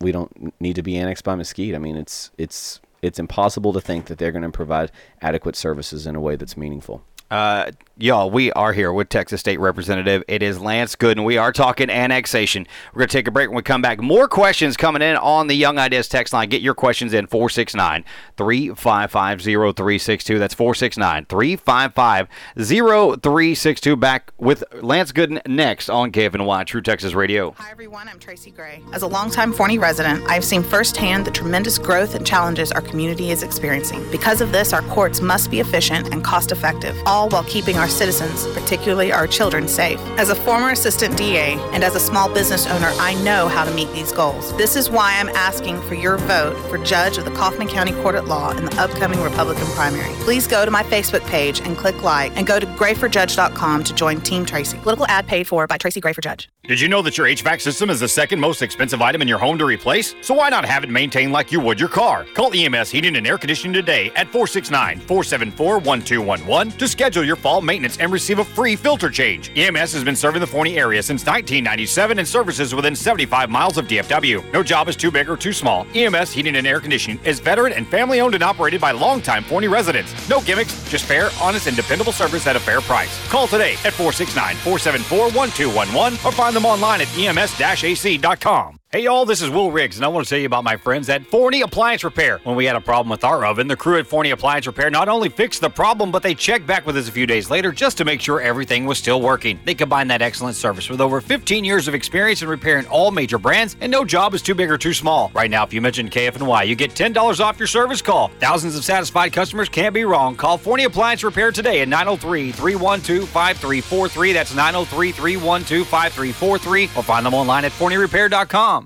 [0.00, 1.74] we don't need to be annexed by Mesquite.
[1.74, 4.90] I mean, it's it's it's impossible to think that they're going to provide
[5.22, 7.04] adequate services in a way that's meaningful.
[7.30, 10.24] Uh, y'all, we are here with Texas State Representative.
[10.28, 11.26] It is Lance Gooden.
[11.26, 12.66] We are talking annexation.
[12.94, 14.00] We're going to take a break when we come back.
[14.00, 16.48] More questions coming in on the Young Ideas text line.
[16.48, 18.04] Get your questions in 469
[18.38, 20.38] 355 0362.
[20.38, 23.96] That's 469 355 0362.
[23.96, 27.50] Back with Lance Gooden next on KFNY True Texas Radio.
[27.58, 28.08] Hi, everyone.
[28.08, 28.80] I'm Tracy Gray.
[28.92, 33.32] As a longtime Forney resident, I've seen firsthand the tremendous growth and challenges our community
[33.32, 34.10] is experiencing.
[34.10, 36.96] Because of this, our courts must be efficient and cost effective.
[37.04, 39.98] All all while keeping our citizens, particularly our children, safe.
[40.18, 43.72] As a former assistant DA and as a small business owner, I know how to
[43.72, 44.56] meet these goals.
[44.56, 48.14] This is why I'm asking for your vote for judge of the Kaufman County Court
[48.14, 50.14] at Law in the upcoming Republican primary.
[50.26, 54.20] Please go to my Facebook page and click like and go to grayforjudge.com to join
[54.20, 54.78] Team Tracy.
[54.78, 56.48] Political ad paid for by Tracy Gray for Judge.
[56.64, 59.38] Did you know that your HVAC system is the second most expensive item in your
[59.38, 60.14] home to replace?
[60.20, 62.26] So why not have it maintained like you would your car?
[62.34, 67.36] Call EMS Heating and Air Conditioning today at 469 474 1211 to schedule schedule your
[67.36, 69.50] fall maintenance and receive a free filter change.
[69.56, 73.86] EMS has been serving the Forney area since 1997 and services within 75 miles of
[73.86, 74.44] DFW.
[74.52, 75.86] No job is too big or too small.
[75.94, 79.68] EMS Heating and Air Conditioning is veteran and family owned and operated by longtime Forney
[79.68, 80.12] residents.
[80.28, 83.26] No gimmicks, just fair, honest, and dependable service at a fair price.
[83.30, 88.77] Call today at 469 474 1211 or find them online at ems-ac.com.
[88.90, 91.10] Hey y'all, this is Will Riggs, and I want to tell you about my friends
[91.10, 92.40] at Forney Appliance Repair.
[92.44, 95.10] When we had a problem with our oven, the crew at Forney Appliance Repair not
[95.10, 97.98] only fixed the problem, but they checked back with us a few days later just
[97.98, 99.60] to make sure everything was still working.
[99.66, 103.36] They combine that excellent service with over 15 years of experience in repairing all major
[103.36, 105.30] brands, and no job is too big or too small.
[105.34, 108.28] Right now, if you mention KFNY, you get $10 off your service call.
[108.40, 110.34] Thousands of satisfied customers can't be wrong.
[110.34, 114.32] Call Forney Appliance Repair today at 903 312 5343.
[114.32, 118.77] That's 903 312 5343, or find them online at ForneyRepair.com.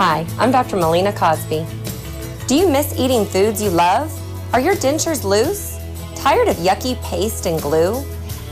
[0.00, 0.76] Hi, I'm Dr.
[0.76, 1.66] Melina Cosby.
[2.46, 4.10] Do you miss eating foods you love?
[4.54, 5.78] Are your dentures loose?
[6.16, 8.02] Tired of yucky paste and glue?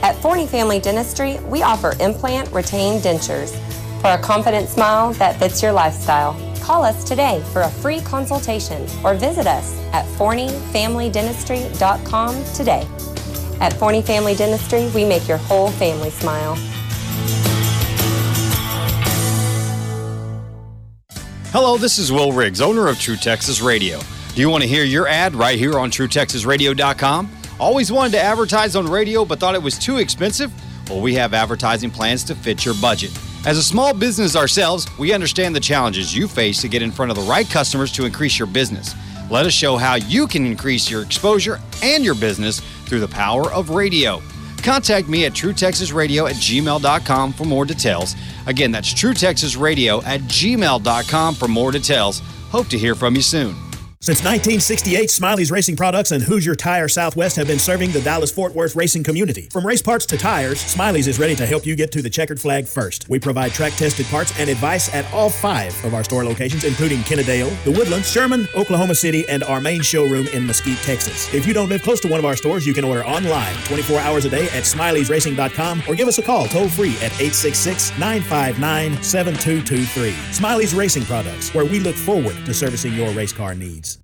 [0.03, 3.59] At Forney Family Dentistry, we offer implant retained dentures
[4.03, 6.35] for a confident smile that fits your lifestyle.
[6.61, 12.87] Call us today for a free consultation or visit us at forneyfamilydentistry.com today.
[13.63, 16.59] At Forney Family Dentistry, we make your whole family smile.
[21.51, 24.01] Hello, this is Will Riggs, owner of True Texas Radio.
[24.35, 27.31] Do you want to hear your ad right here on TrueTexasRadio.com?
[27.59, 30.53] Always wanted to advertise on radio but thought it was too expensive?
[30.91, 33.19] Well, we have advertising plans to fit your budget.
[33.47, 37.11] As a small business ourselves, we understand the challenges you face to get in front
[37.11, 38.95] of the right customers to increase your business.
[39.31, 43.51] Let us show how you can increase your exposure and your business through the power
[43.51, 44.21] of radio.
[44.63, 48.15] Contact me at truetexasradio at gmail.com for more details.
[48.47, 52.21] Again, that's truetexasradio at gmail.com for more details.
[52.51, 53.68] Hope to hear from you soon.
[54.01, 58.55] Since 1968, Smiley's Racing Products and Hoosier Tire Southwest have been serving the Dallas Fort
[58.55, 59.49] Worth racing community.
[59.51, 62.41] From race parts to tires, Smiley's is ready to help you get to the checkered
[62.41, 63.09] flag first.
[63.09, 67.01] We provide track tested parts and advice at all five of our store locations, including
[67.01, 71.35] Kennedale, The Woodlands, Sherman, Oklahoma City, and our main showroom in Mesquite, Texas.
[71.35, 73.99] If you don't live close to one of our stores, you can order online 24
[73.99, 79.03] hours a day at smileysracing.com or give us a call toll free at 866 959
[79.03, 80.13] 7223.
[80.33, 83.98] Smiley's Racing Products, where we look forward to servicing your race car needs.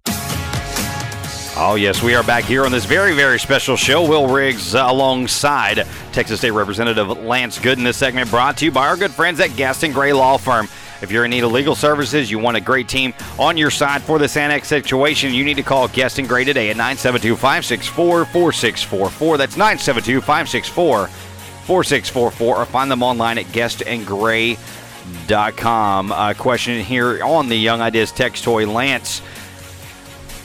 [1.57, 4.09] Oh, yes, we are back here on this very, very special show.
[4.09, 7.85] Will Riggs uh, alongside Texas State Representative Lance Gooden.
[7.85, 10.67] This segment brought to you by our good friends at Guest and Gray Law Firm.
[11.01, 14.03] If you're in need of legal services, you want a great team on your side
[14.03, 18.25] for this annex situation, you need to call Guest and Gray today at 972 564
[18.25, 19.39] 4644.
[19.39, 26.13] That's 972 564 4644, or find them online at guestandgray.com.
[26.13, 29.23] Uh, question here on the Young Ideas text toy Lance.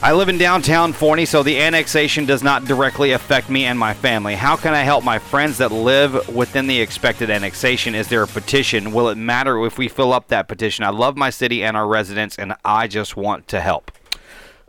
[0.02, 3.92] I live in downtown Forney, so the annexation does not directly affect me and my
[3.92, 4.34] family.
[4.34, 7.94] How can I help my friends that live within the expected annexation?
[7.94, 8.92] Is there a petition?
[8.92, 10.86] Will it matter if we fill up that petition?
[10.86, 13.92] I love my city and our residents, and I just want to help.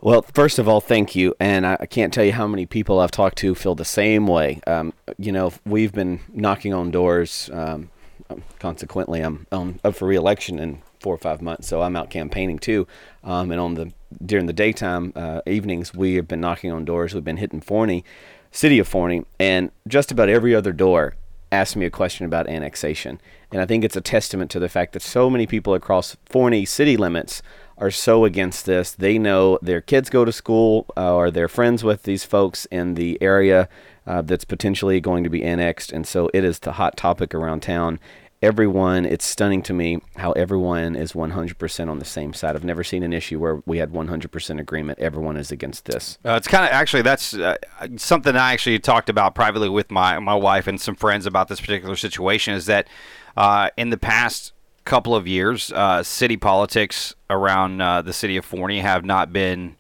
[0.02, 1.34] Well, first of all, thank you.
[1.40, 4.60] And I, can't tell you how many people I've talked to feel the same way.
[4.68, 7.50] Um, you know, we've been knocking on doors.
[7.54, 7.90] Um,
[8.60, 12.86] consequently, I'm up for reelection in four or five months, so I'm out campaigning too.
[13.24, 13.94] Um, and on the
[14.26, 17.14] during the daytime uh, evenings, we have been knocking on doors.
[17.14, 18.04] We've been hitting Forney,
[18.52, 21.16] city of Forney, and just about every other door
[21.52, 23.20] asked me a question about annexation.
[23.52, 26.66] And I think it's a testament to the fact that so many people across Forney
[26.66, 27.42] city limits
[27.78, 28.92] are so against this.
[28.92, 32.94] They know their kids go to school uh, or they're friends with these folks in
[32.94, 33.68] the area
[34.08, 35.92] uh, that's potentially going to be annexed.
[35.92, 38.00] And so it is the hot topic around town
[38.42, 42.56] everyone it's stunning to me how everyone is 100% on the same side.
[42.56, 46.18] I've never seen an issue where we had 100% agreement everyone is against this.
[46.26, 47.58] Uh, it's kind of actually that's uh,
[47.98, 51.62] something i actually talked about privately with my, my wife and some friends about this
[51.62, 52.88] particular situation is that
[53.38, 54.54] uh, in the past
[54.86, 59.76] couple of years uh, city politics around uh, the city of forney have not been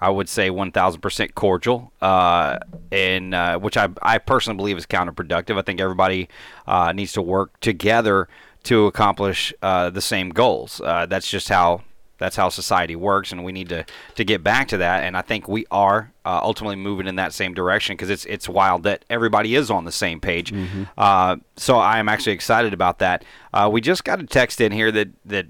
[0.00, 2.58] I would say 1,000% cordial, uh,
[2.90, 5.58] and uh, which I, I personally believe is counterproductive.
[5.58, 6.28] I think everybody
[6.66, 8.28] uh, needs to work together
[8.64, 10.80] to accomplish uh, the same goals.
[10.80, 11.82] Uh, that's just how
[12.18, 15.04] that's how society works, and we need to, to get back to that.
[15.04, 18.46] And I think we are uh, ultimately moving in that same direction because it's it's
[18.46, 20.52] wild that everybody is on the same page.
[20.52, 21.40] Mm-hmm.
[21.56, 23.24] so I am actually excited about that.
[23.70, 25.46] we just got a text in here that that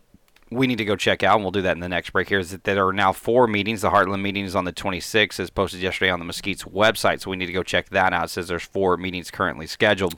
[0.50, 2.38] we need to go check out, and we'll do that in the next break here,
[2.38, 3.82] is that there are now four meetings.
[3.82, 7.30] The Heartland meeting is on the 26th, as posted yesterday on the Mesquite's website, so
[7.30, 8.24] we need to go check that out.
[8.24, 10.16] It says there's four meetings currently scheduled.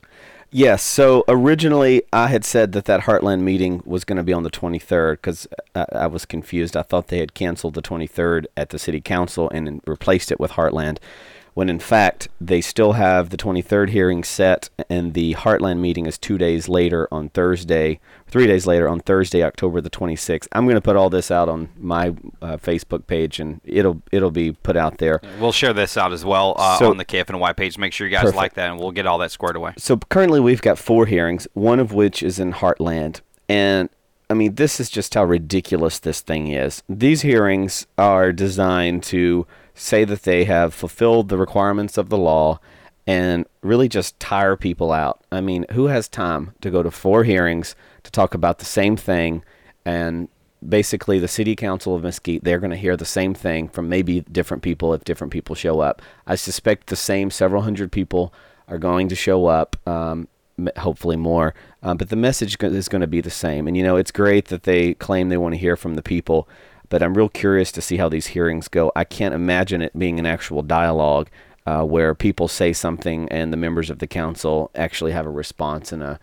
[0.54, 0.82] Yes.
[0.82, 4.50] So originally, I had said that that Heartland meeting was going to be on the
[4.50, 6.76] 23rd because I, I, was confused.
[6.76, 10.52] I thought they had canceled the 23rd at the city council and replaced it with
[10.52, 10.98] Heartland
[11.54, 16.18] when in fact they still have the 23rd hearing set and the Heartland meeting is
[16.18, 20.48] two days later on Thursday, three days later on Thursday, October the 26th.
[20.52, 22.08] I'm going to put all this out on my
[22.40, 25.20] uh, Facebook page and it'll it'll be put out there.
[25.40, 27.78] We'll share this out as well uh, so, on the KFNY page.
[27.78, 28.36] Make sure you guys perfect.
[28.36, 29.74] like that and we'll get all that squared away.
[29.76, 33.20] So currently we've got four hearings, one of which is in Heartland.
[33.48, 33.88] And
[34.30, 36.82] I mean, this is just how ridiculous this thing is.
[36.88, 42.60] These hearings are designed to say that they have fulfilled the requirements of the law
[43.06, 45.24] and really just tire people out.
[45.32, 48.96] I mean, who has time to go to four hearings to talk about the same
[48.96, 49.42] thing
[49.84, 50.28] and
[50.66, 54.20] basically the city council of Mesquite, they're going to hear the same thing from maybe
[54.20, 56.00] different people if different people show up.
[56.26, 58.32] I suspect the same several hundred people
[58.68, 60.28] are going to show up, um,
[60.76, 63.66] hopefully more, um, but the message is going to be the same.
[63.66, 66.48] And you know, it's great that they claim they want to hear from the people,
[66.92, 68.92] but I'm real curious to see how these hearings go.
[68.94, 71.30] I can't imagine it being an actual dialogue
[71.64, 75.90] uh, where people say something and the members of the council actually have a response
[75.90, 76.20] and a,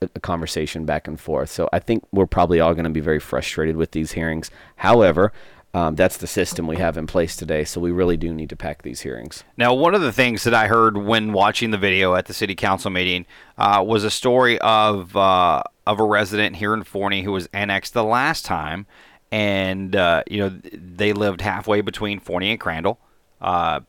[0.00, 1.50] a conversation back and forth.
[1.50, 4.50] So I think we're probably all going to be very frustrated with these hearings.
[4.76, 5.32] However,
[5.74, 7.64] Um, that's the system we have in place today.
[7.64, 9.44] So we really do need to pack these hearings.
[9.56, 12.54] Now, one of the things that I heard when watching the video at the city
[12.54, 13.26] council meeting
[13.58, 17.92] uh, was a story of uh, of a resident here in Forney who was annexed
[17.92, 18.86] the last time,
[19.30, 22.98] and uh, you know they lived halfway between Forney and Crandall,
[23.40, 23.80] uh,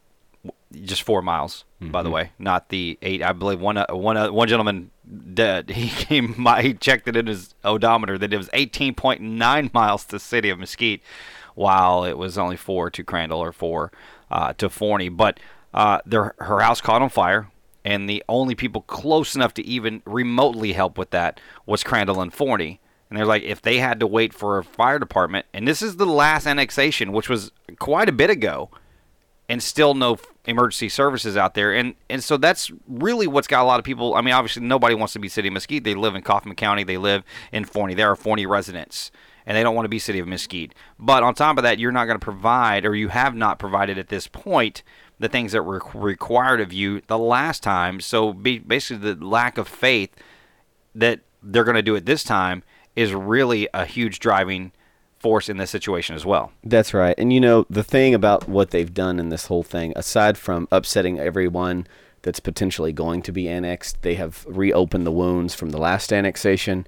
[0.83, 3.21] just four miles, by the way, not the eight.
[3.21, 4.91] I believe one uh, one uh, one gentleman
[5.33, 10.05] did, he came by, he checked it in his odometer that it was 18.9 miles
[10.05, 11.01] to the city of Mesquite,
[11.55, 13.91] while it was only four to Crandall or four
[14.29, 15.09] uh, to Forney.
[15.09, 15.39] But
[15.73, 17.49] uh, their, her house caught on fire,
[17.85, 22.33] and the only people close enough to even remotely help with that was Crandall and
[22.33, 22.79] Forney.
[23.09, 25.95] And they're like, if they had to wait for a fire department, and this is
[25.95, 28.69] the last annexation, which was quite a bit ago,
[29.49, 31.73] and still no emergency services out there.
[31.73, 34.15] And and so that's really what's got a lot of people.
[34.15, 35.83] I mean, obviously nobody wants to be City of Mesquite.
[35.83, 36.83] They live in Kaufman County.
[36.83, 37.93] They live in Forney.
[37.93, 39.11] They are Forney residents,
[39.45, 40.75] and they don't want to be City of Mesquite.
[40.99, 43.97] But on top of that, you're not going to provide, or you have not provided
[43.97, 44.83] at this point,
[45.17, 48.01] the things that were required of you the last time.
[48.01, 50.13] So basically, the lack of faith
[50.93, 52.63] that they're going to do it this time
[52.97, 54.71] is really a huge driving
[55.19, 56.51] force in this situation as well.
[56.63, 57.15] That's right.
[57.17, 60.67] And you know, the thing about what they've done in this whole thing, aside from
[60.71, 61.87] upsetting everyone
[62.23, 66.87] that's potentially going to be annexed, they have reopened the wounds from the last annexation.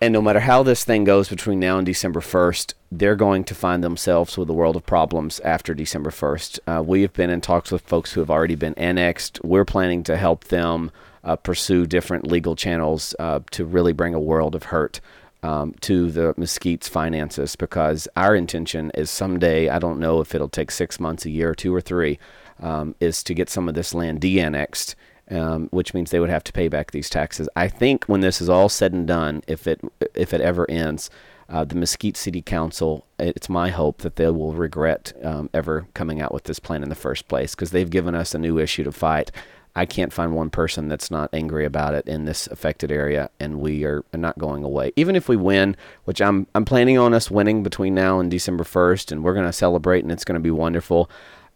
[0.00, 3.54] And no matter how this thing goes between now and December 1st, they're going to
[3.54, 6.58] find themselves with a world of problems after December 1st.
[6.66, 9.40] Uh, we have been in talks with folks who have already been annexed.
[9.44, 10.90] We're planning to help them
[11.24, 15.00] uh, pursue different legal channels uh, to really bring a world of hurt
[15.42, 20.48] um, to the Mesquite's finances because our intention is someday, I don't know if it'll
[20.48, 22.18] take six months, a year, two or three,
[22.60, 24.94] um, is to get some of this land de annexed.
[25.30, 27.50] Um, which means they would have to pay back these taxes.
[27.54, 29.78] I think when this is all said and done, if it
[30.14, 31.10] if it ever ends,
[31.50, 36.22] uh, the Mesquite City Council, it's my hope that they will regret um, ever coming
[36.22, 38.84] out with this plan in the first place because they've given us a new issue
[38.84, 39.30] to fight.
[39.78, 43.60] I can't find one person that's not angry about it in this affected area, and
[43.60, 44.90] we are not going away.
[44.96, 48.64] Even if we win, which I'm I'm planning on us winning between now and December
[48.64, 51.08] 1st, and we're going to celebrate, and it's going to be wonderful.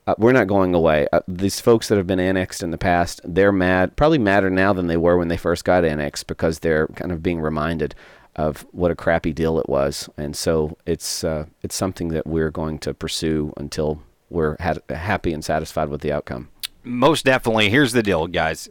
[0.06, 1.08] Uh, we're not going away.
[1.12, 4.72] Uh, these folks that have been annexed in the past, they're mad, probably madder now
[4.72, 7.92] than they were when they first got annexed because they're kind of being reminded
[8.36, 12.52] of what a crappy deal it was, and so it's uh, it's something that we're
[12.52, 14.00] going to pursue until
[14.30, 16.51] we're ha- happy and satisfied with the outcome
[16.84, 17.70] most definitely.
[17.70, 18.68] Here's the deal, guys.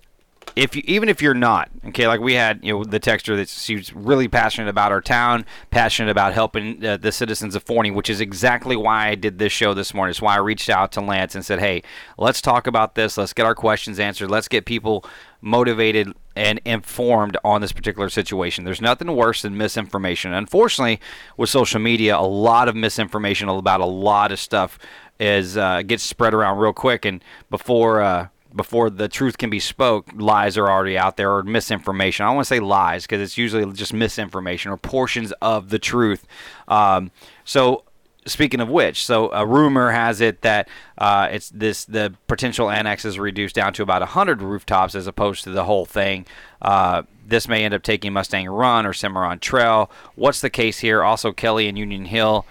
[0.55, 3.47] If you, even if you're not okay, like we had, you know, the texture that
[3.47, 8.09] she's really passionate about our town, passionate about helping uh, the citizens of Forney, which
[8.09, 10.09] is exactly why I did this show this morning.
[10.09, 11.83] It's why I reached out to Lance and said, "Hey,
[12.17, 13.17] let's talk about this.
[13.17, 14.29] Let's get our questions answered.
[14.29, 15.05] Let's get people
[15.41, 18.63] motivated and informed on this particular situation.
[18.63, 20.33] There's nothing worse than misinformation.
[20.33, 20.99] Unfortunately,
[21.35, 24.79] with social media, a lot of misinformation about a lot of stuff
[25.21, 29.59] is uh, gets spread around real quick, and before uh, before the truth can be
[29.59, 32.25] spoke, lies are already out there or misinformation.
[32.25, 35.79] I don't want to say lies because it's usually just misinformation or portions of the
[35.79, 36.25] truth.
[36.67, 37.11] Um,
[37.45, 37.83] so
[38.25, 40.67] speaking of which, so a rumor has it that
[40.97, 45.43] uh, it's this the potential annex is reduced down to about 100 rooftops as opposed
[45.43, 46.25] to the whole thing.
[46.61, 49.89] Uh, this may end up taking Mustang Run or Cimarron Trail.
[50.15, 51.03] What's the case here?
[51.03, 52.45] Also, Kelly and Union Hill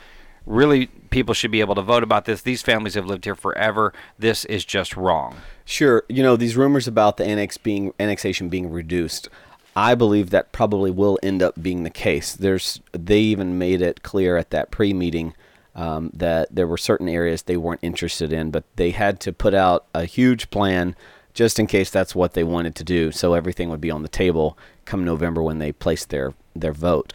[0.47, 2.43] really people should be able to vote about this.
[2.43, 3.93] These families have lived here forever.
[4.19, 5.37] This is just wrong.
[5.65, 9.29] Sure, you know these rumors about the annex being annexation being reduced.
[9.77, 12.35] I believe that probably will end up being the case.
[12.35, 15.35] There's they even made it clear at that pre-meeting
[15.75, 19.55] um, that there were certain areas they weren't interested in, but they had to put
[19.55, 20.97] out a huge plan
[21.33, 24.09] just in case that's what they wanted to do, so everything would be on the
[24.09, 27.13] table come November when they placed their their vote.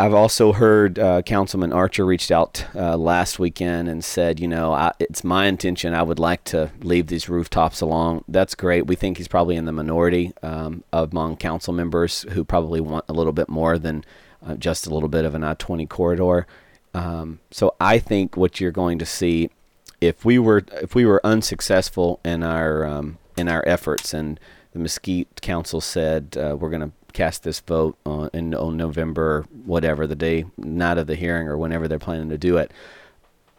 [0.00, 4.72] I've also heard uh, Councilman Archer reached out uh, last weekend and said, you know,
[4.72, 5.92] I, it's my intention.
[5.92, 8.22] I would like to leave these rooftops alone.
[8.28, 8.86] That's great.
[8.86, 13.12] We think he's probably in the minority um, among council members who probably want a
[13.12, 14.04] little bit more than
[14.46, 16.46] uh, just a little bit of an I 20 corridor.
[16.94, 19.50] Um, so I think what you're going to see,
[20.00, 24.38] if we were if we were unsuccessful in our um, in our efforts, and
[24.72, 29.44] the Mesquite Council said uh, we're going to cast this vote on, in, on November,
[29.68, 32.72] whatever the day, night of the hearing, or whenever they're planning to do it.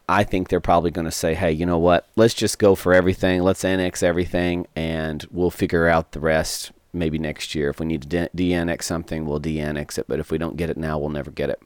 [0.10, 2.10] I think they're probably going to say, hey, you know what?
[2.16, 3.44] Let's just go for everything.
[3.44, 7.70] Let's annex everything, and we'll figure out the rest maybe next year.
[7.70, 10.08] If we need to de annex something, we'll de annex it.
[10.08, 11.62] But if we don't get it now, we'll never get it.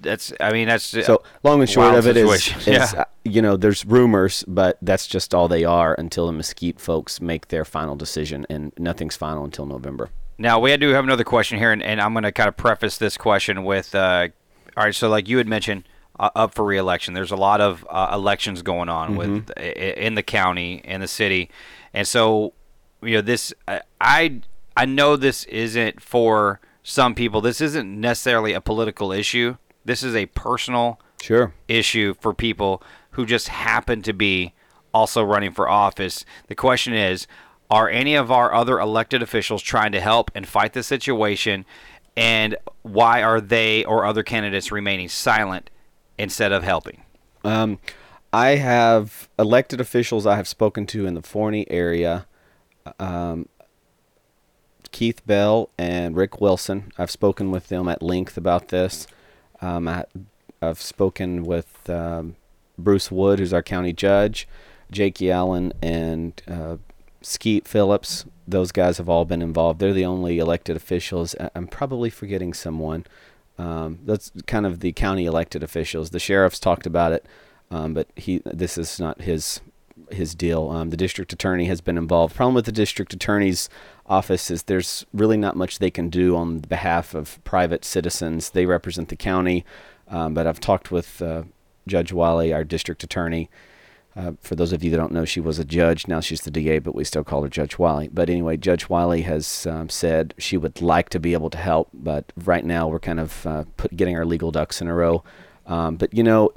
[0.00, 2.28] That's, I mean, that's so long and short of it is,
[2.58, 2.90] is yeah.
[2.96, 7.20] uh, you know, there's rumors, but that's just all they are until the Mesquite folks
[7.20, 10.10] make their final decision, and nothing's final until November.
[10.38, 12.98] Now we do have another question here, and, and I'm going to kind of preface
[12.98, 14.28] this question with, uh,
[14.76, 17.14] all right, so like you had mentioned, uh, up for reelection.
[17.14, 21.50] There's a lot of uh, elections going on with in the county and the city,
[21.92, 22.52] and so
[23.02, 23.52] you know this.
[23.66, 24.40] I- I
[24.76, 27.40] I know this isn't for some people.
[27.40, 29.56] This isn't necessarily a political issue.
[29.84, 31.52] This is a personal Sure.
[31.68, 32.82] issue for people
[33.12, 34.52] who just happen to be
[34.92, 36.24] also running for office.
[36.48, 37.26] The question is
[37.74, 41.64] are any of our other elected officials trying to help and fight the situation?
[42.16, 45.70] And why are they or other candidates remaining silent
[46.16, 47.02] instead of helping?
[47.42, 47.80] Um,
[48.32, 52.26] I have elected officials I have spoken to in the Forney area.
[53.00, 53.48] Um,
[54.92, 56.92] Keith Bell and Rick Wilson.
[56.96, 59.08] I've spoken with them at length about this.
[59.60, 60.04] Um, I,
[60.62, 62.36] I've spoken with um,
[62.78, 64.46] Bruce Wood, who's our county judge,
[64.92, 66.76] Jakey Allen, and uh,
[67.24, 68.24] Skeet Phillips.
[68.46, 69.80] Those guys have all been involved.
[69.80, 71.34] They're the only elected officials.
[71.54, 73.06] I'm probably forgetting someone.
[73.58, 76.10] Um, that's kind of the county elected officials.
[76.10, 77.24] The sheriff's talked about it,
[77.70, 79.60] um, but he this is not his
[80.10, 80.70] his deal.
[80.70, 82.34] Um, the district attorney has been involved.
[82.34, 83.68] Problem with the district attorney's
[84.06, 88.50] office is there's really not much they can do on behalf of private citizens.
[88.50, 89.64] They represent the county,
[90.08, 91.44] um, but I've talked with uh,
[91.86, 93.48] Judge Wiley, our district attorney.
[94.16, 96.06] Uh, for those of you that don't know, she was a judge.
[96.06, 98.08] Now she's the DA, but we still call her Judge Wiley.
[98.12, 101.88] But anyway, Judge Wiley has um, said she would like to be able to help,
[101.92, 105.24] but right now we're kind of uh, put, getting our legal ducks in a row.
[105.66, 106.52] Um, but you know,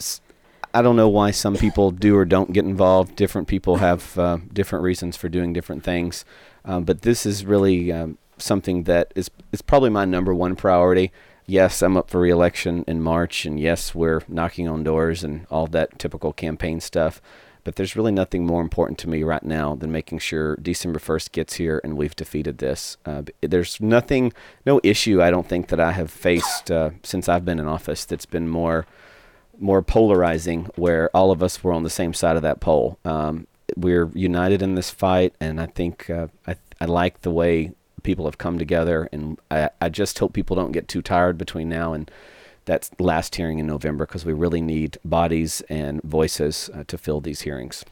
[0.74, 3.16] I don't know why some people do or don't get involved.
[3.16, 6.26] Different people have uh, different reasons for doing different things.
[6.64, 11.12] Um, but this is really um, something that is is probably my number one priority.
[11.48, 15.66] Yes, I'm up for reelection in March, and yes, we're knocking on doors and all
[15.68, 17.22] that typical campaign stuff.
[17.68, 21.34] But there's really nothing more important to me right now than making sure December 1st
[21.34, 22.96] gets here and we've defeated this.
[23.06, 24.32] Uh, there's nothing,
[24.66, 28.06] no issue I don't think that I have faced uh, since I've been in office
[28.06, 28.86] that's been more
[29.60, 33.00] more polarizing where all of us were on the same side of that pole.
[33.04, 37.74] Um, we're united in this fight, and I think uh, I, I like the way
[38.02, 41.68] people have come together, and I, I just hope people don't get too tired between
[41.68, 42.10] now and
[42.68, 47.20] that last hearing in November because we really need bodies and voices uh, to fill
[47.20, 47.84] these hearings.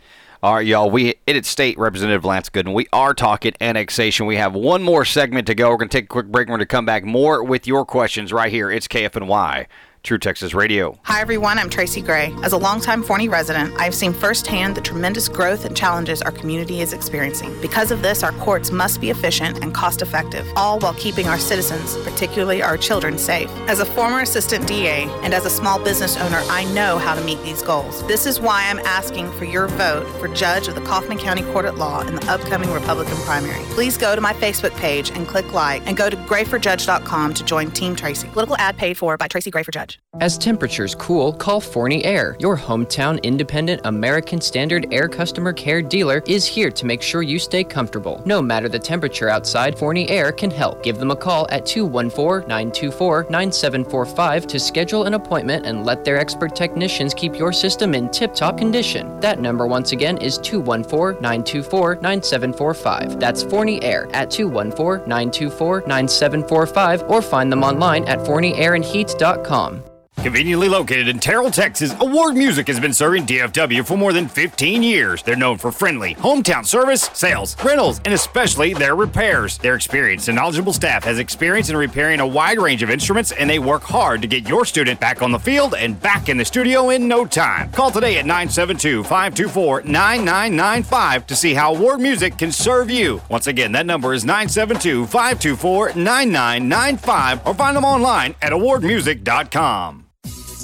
[0.44, 0.92] All right, y'all.
[0.92, 2.74] We it is State Representative Lance Gooden.
[2.76, 4.28] We are talking annexation.
[4.28, 5.72] We have one more segment to go.
[5.72, 6.48] We're going to take a quick break.
[6.48, 8.70] We're going to come back more with your questions right here.
[8.70, 9.66] It's KFNY,
[10.06, 11.00] True Texas Radio.
[11.06, 11.58] Hi, everyone.
[11.58, 12.32] I'm Tracy Gray.
[12.44, 16.82] As a longtime Forney resident, I've seen firsthand the tremendous growth and challenges our community
[16.82, 17.60] is experiencing.
[17.60, 21.40] Because of this, our courts must be efficient and cost effective, all while keeping our
[21.40, 23.50] citizens, particularly our children, safe.
[23.68, 27.22] As a former assistant DA and as a small business owner, I know how to
[27.24, 28.06] meet these goals.
[28.06, 31.66] This is why I'm asking for your vote for judge of the Kaufman County Court
[31.66, 33.64] at Law in the upcoming Republican primary.
[33.72, 37.72] Please go to my Facebook page and click like, and go to grayforjudge.com to join
[37.72, 38.28] Team Tracy.
[38.28, 39.95] Political ad paid for by Tracy Gray for Judge.
[40.22, 42.38] As temperatures cool, call Forney Air.
[42.40, 47.38] Your hometown independent American Standard Air customer care dealer is here to make sure you
[47.38, 48.24] stay comfortable.
[48.26, 50.84] No matter the temperature outside, Forney Air can help.
[50.84, 56.18] Give them a call at 214 924 9745 to schedule an appointment and let their
[56.18, 59.20] expert technicians keep your system in tip top condition.
[59.20, 63.20] That number, once again, is 214 924 9745.
[63.20, 69.84] That's Forney Air at 214 924 9745 or find them online at forneyairandheat.com.
[70.26, 74.82] Conveniently located in Terrell, Texas, Award Music has been serving DFW for more than 15
[74.82, 75.22] years.
[75.22, 79.60] They're known for friendly, hometown service, sales, rentals, and especially their repairs.
[79.60, 83.48] Their experienced and knowledgeable staff has experience in repairing a wide range of instruments, and
[83.48, 86.46] they work hard to get your student back on the field and back in the
[86.46, 87.70] studio in no time.
[87.72, 93.22] Call today at 972 524 9995 to see how Award Music can serve you.
[93.30, 100.06] Once again, that number is 972 524 9995 or find them online at awardmusic.com.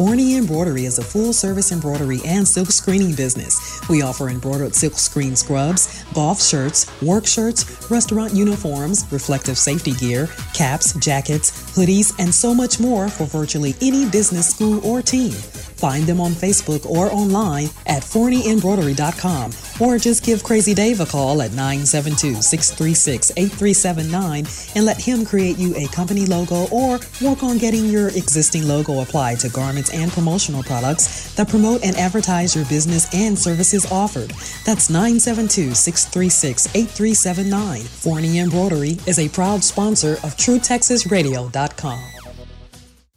[0.02, 3.88] Forney Embroidery is a full service embroidery and silk screening business.
[3.88, 10.28] We offer embroidered silk screen scrubs, golf shirts, work shirts, restaurant uniforms, reflective safety gear,
[10.56, 15.36] caps, jackets, hoodies, and so much more for virtually any business, school, or team.
[15.82, 21.42] Find them on Facebook or online at forneyembroidery.com or just give Crazy Dave a call
[21.42, 27.58] at 972 636 8379 and let him create you a company logo or work on
[27.58, 32.66] getting your existing logo applied to garments and promotional products that promote and advertise your
[32.66, 34.30] business and services offered.
[34.68, 37.82] That's 972 636 8379.
[37.82, 42.21] Forney Embroidery is a proud sponsor of TrueTexasRadio.com.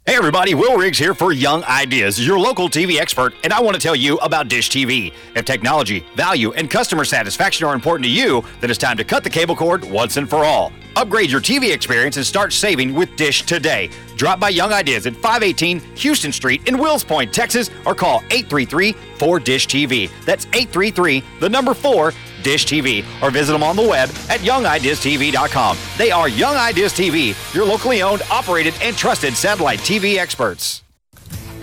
[0.06, 3.74] Hey everybody, Will Riggs here for Young Ideas, your local TV expert, and I want
[3.74, 5.14] to tell you about Dish TV.
[5.34, 9.24] If technology, value, and customer satisfaction are important to you, then it's time to cut
[9.24, 10.74] the cable cord once and for all.
[10.94, 13.88] Upgrade your TV experience and start saving with Dish today.
[14.16, 18.92] Drop by Young Ideas at 518 Houston Street in Wills Point, Texas, or call 833
[18.92, 20.10] 4 Dish TV.
[20.26, 22.12] That's 833 the number 4
[22.44, 25.78] Dish TV, or visit them on the web at youngideastv.com.
[25.98, 30.84] They are Young Ideas TV, your locally owned, operated, and trusted satellite TV experts.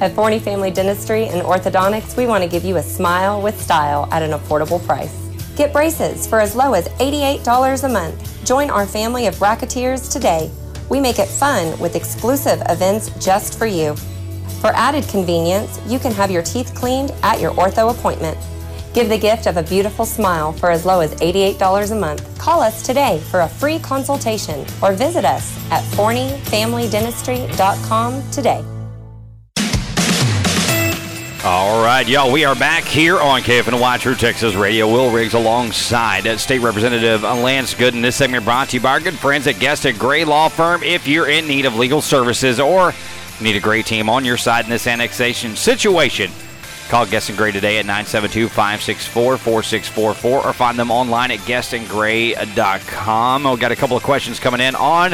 [0.02, 4.10] At Forney Family Dentistry and Orthodontics, we want to give you a smile with style
[4.12, 5.30] at an affordable price.
[5.56, 8.46] Get braces for as low as $88 a month.
[8.46, 10.50] Join our family of bracketeers today.
[10.90, 13.96] We make it fun with exclusive events just for you.
[14.60, 18.38] For added convenience, you can have your teeth cleaned at your ortho appointment.
[18.94, 22.38] Give the gift of a beautiful smile for as low as $88 a month.
[22.38, 28.66] Call us today for a free consultation or visit us at forneyfamilydentistry.com today.
[31.44, 34.88] All right, y'all, we are back here on KFNY True Texas Radio.
[34.88, 38.04] Will Riggs alongside uh, State Representative Lance Gooden.
[38.04, 40.84] This segment brought to you by our good friends at Guest and Gray Law Firm.
[40.84, 42.94] If you're in need of legal services or
[43.42, 46.30] need a great team on your side in this annexation situation,
[46.92, 53.44] call Guest and Gray today at 972-564-4644 or find them online at guestandgray.com.
[53.46, 55.12] We've got a couple of questions coming in on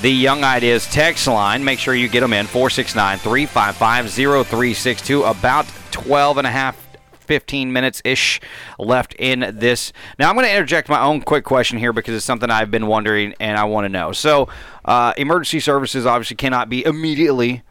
[0.00, 1.62] the Young Ideas text line.
[1.62, 5.24] Make sure you get them in 469 355 0362.
[5.24, 6.82] About 12 and a half,
[7.20, 8.40] 15 minutes ish
[8.78, 9.92] left in this.
[10.18, 12.86] Now, I'm going to interject my own quick question here because it's something I've been
[12.86, 14.12] wondering and I want to know.
[14.12, 14.48] So,
[14.86, 17.62] uh, emergency services obviously cannot be immediately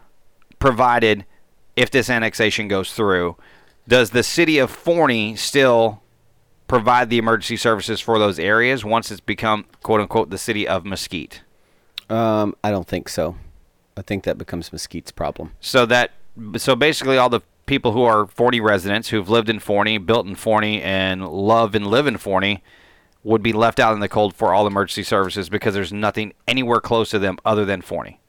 [0.60, 1.26] provided
[1.76, 3.36] if this annexation goes through.
[3.88, 6.02] Does the city of Forney still
[6.68, 10.86] provide the emergency services for those areas once it's become, quote unquote, the city of
[10.86, 11.42] Mesquite?
[12.10, 13.36] Um, I don't think so.
[13.98, 15.54] I think that becomes Mesquite's problem.
[15.60, 16.12] So that
[16.58, 20.36] so basically all the people who are Forney residents who've lived in Forney, built in
[20.36, 22.64] Forney, and love and live in Forney
[23.24, 26.82] would be left out in the cold for all emergency services because there's nothing anywhere
[26.82, 28.20] close to them other than Forney.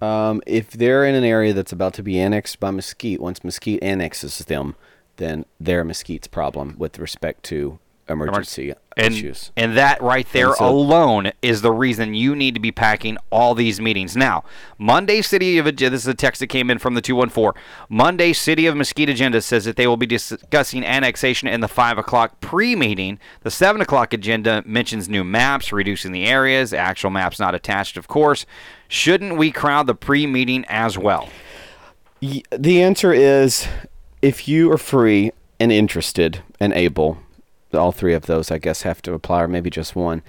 [0.00, 3.82] Um, if they're in an area that's about to be annexed by Mesquite, once Mesquite
[3.82, 4.76] annexes them,
[5.16, 7.78] then they're Mesquite's problem with respect to
[8.10, 9.52] emergency and, issues.
[9.56, 13.54] And that right there so- alone is the reason you need to be packing all
[13.54, 14.16] these meetings.
[14.16, 14.44] Now,
[14.78, 17.60] Monday City of Agenda, this is a text that came in from the 214.
[17.88, 21.98] Monday City of Mesquite Agenda says that they will be discussing annexation in the 5
[21.98, 23.18] o'clock pre meeting.
[23.42, 28.08] The 7 o'clock agenda mentions new maps, reducing the areas, actual maps not attached, of
[28.08, 28.44] course.
[28.90, 31.28] Shouldn't we crowd the pre meeting as well?
[32.20, 33.68] The answer is
[34.20, 35.30] if you are free
[35.60, 37.18] and interested and able,
[37.72, 40.22] all three of those, I guess, have to apply, or maybe just one,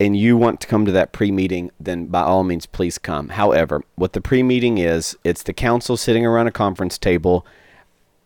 [0.00, 3.28] and you want to come to that pre meeting, then by all means, please come.
[3.28, 7.44] However, what the pre meeting is, it's the council sitting around a conference table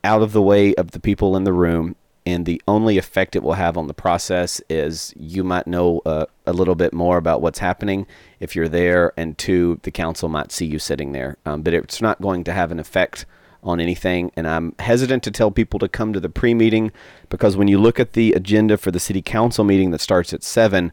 [0.05, 1.97] out of the way of the people in the room.
[2.25, 6.27] And the only effect it will have on the process is you might know uh,
[6.47, 8.07] a little bit more about what's happening
[8.39, 11.37] if you're there, and two, the council might see you sitting there.
[11.45, 13.27] Um, but it's not going to have an effect
[13.63, 14.31] on anything.
[14.37, 16.93] And I'm hesitant to tell people to come to the pre meeting
[17.29, 20.43] because when you look at the agenda for the city council meeting that starts at
[20.43, 20.93] 7,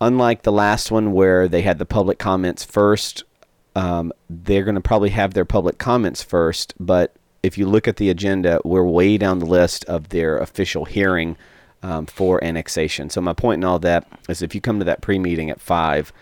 [0.00, 3.24] unlike the last one where they had the public comments first,
[3.76, 6.74] um, they're going to probably have their public comments first.
[6.80, 10.84] But if you look at the agenda, we're way down the list of their official
[10.84, 11.36] hearing
[11.82, 13.10] um, for annexation.
[13.10, 16.12] So my point in all that is, if you come to that pre-meeting at five,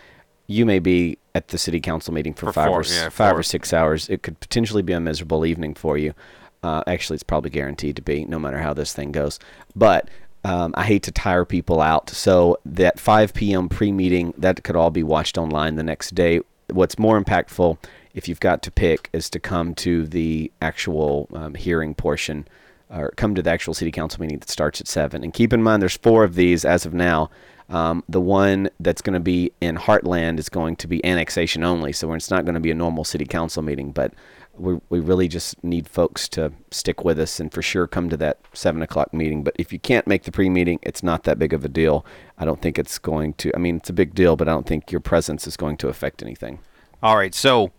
[0.47, 3.33] you may be at the city council meeting for, For five four, or yeah, five
[3.33, 3.41] four.
[3.41, 4.09] or six hours.
[4.09, 6.15] It could potentially be a miserable evening for you.
[6.63, 9.39] Uh, actually, it's probably guaranteed to be, no matter how this thing goes.
[9.77, 10.09] But
[10.45, 12.11] um, I hate to tire people out.
[12.11, 13.69] So that 5 p.m.
[13.69, 16.41] pre-meeting that could all be watched online the next day.
[16.71, 17.79] What's more impactful,
[18.15, 22.47] if you've got to pick, is to come to the actual um, hearing portion,
[22.91, 25.23] or come to the actual city council meeting that starts at seven.
[25.23, 27.31] And keep in mind, there's four of these as of now.
[27.71, 31.93] Um, the one that's going to be in Heartland is going to be annexation only,
[31.93, 33.93] so it's not going to be a normal city council meeting.
[33.93, 34.15] But
[34.57, 38.17] we we really just need folks to stick with us and for sure come to
[38.17, 39.45] that seven o'clock meeting.
[39.45, 42.05] But if you can't make the pre-meeting, it's not that big of a deal.
[42.39, 43.55] I don't think it's going to.
[43.55, 45.89] I mean, it's a big deal, but I don't think your presence is going to
[45.89, 46.61] affect anything.
[47.03, 47.71] All right, so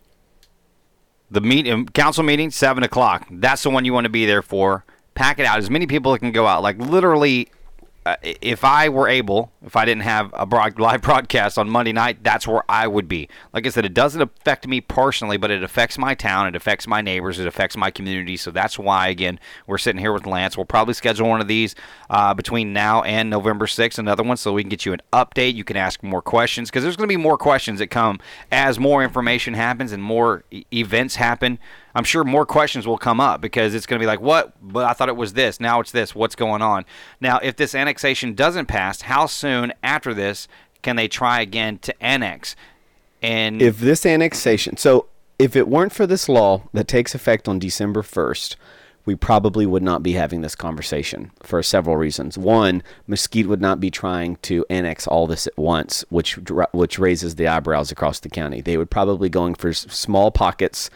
[1.30, 3.26] the meet um, council meeting seven o'clock.
[3.30, 4.84] That's the one you want to be there for.
[5.14, 5.58] Pack it out.
[5.58, 6.62] As many people that can go out.
[6.62, 7.50] Like literally,
[8.06, 11.92] uh, if I were able, if I didn't have a broad, live broadcast on Monday
[11.92, 13.28] night, that's where I would be.
[13.52, 16.48] Like I said, it doesn't affect me personally, but it affects my town.
[16.48, 17.38] It affects my neighbors.
[17.38, 18.38] It affects my community.
[18.38, 20.56] So that's why, again, we're sitting here with Lance.
[20.56, 21.74] We'll probably schedule one of these
[22.08, 25.54] uh, between now and November 6th, another one, so we can get you an update.
[25.54, 28.18] You can ask more questions because there's going to be more questions that come
[28.50, 31.58] as more information happens and more e- events happen.
[31.94, 34.52] I'm sure more questions will come up because it's going to be like, what?
[34.62, 35.60] But I thought it was this.
[35.60, 36.14] Now it's this.
[36.14, 36.84] What's going on?
[37.20, 40.48] Now, if this annexation doesn't pass, how soon after this
[40.82, 42.56] can they try again to annex?
[43.22, 45.06] And if this annexation, so
[45.38, 48.56] if it weren't for this law that takes effect on December 1st,
[49.04, 52.36] we probably would not be having this conversation for several reasons.
[52.36, 56.38] One, Mesquite would not be trying to annex all this at once, which
[56.72, 58.60] which raises the eyebrows across the county.
[58.60, 60.90] They would probably going for small pockets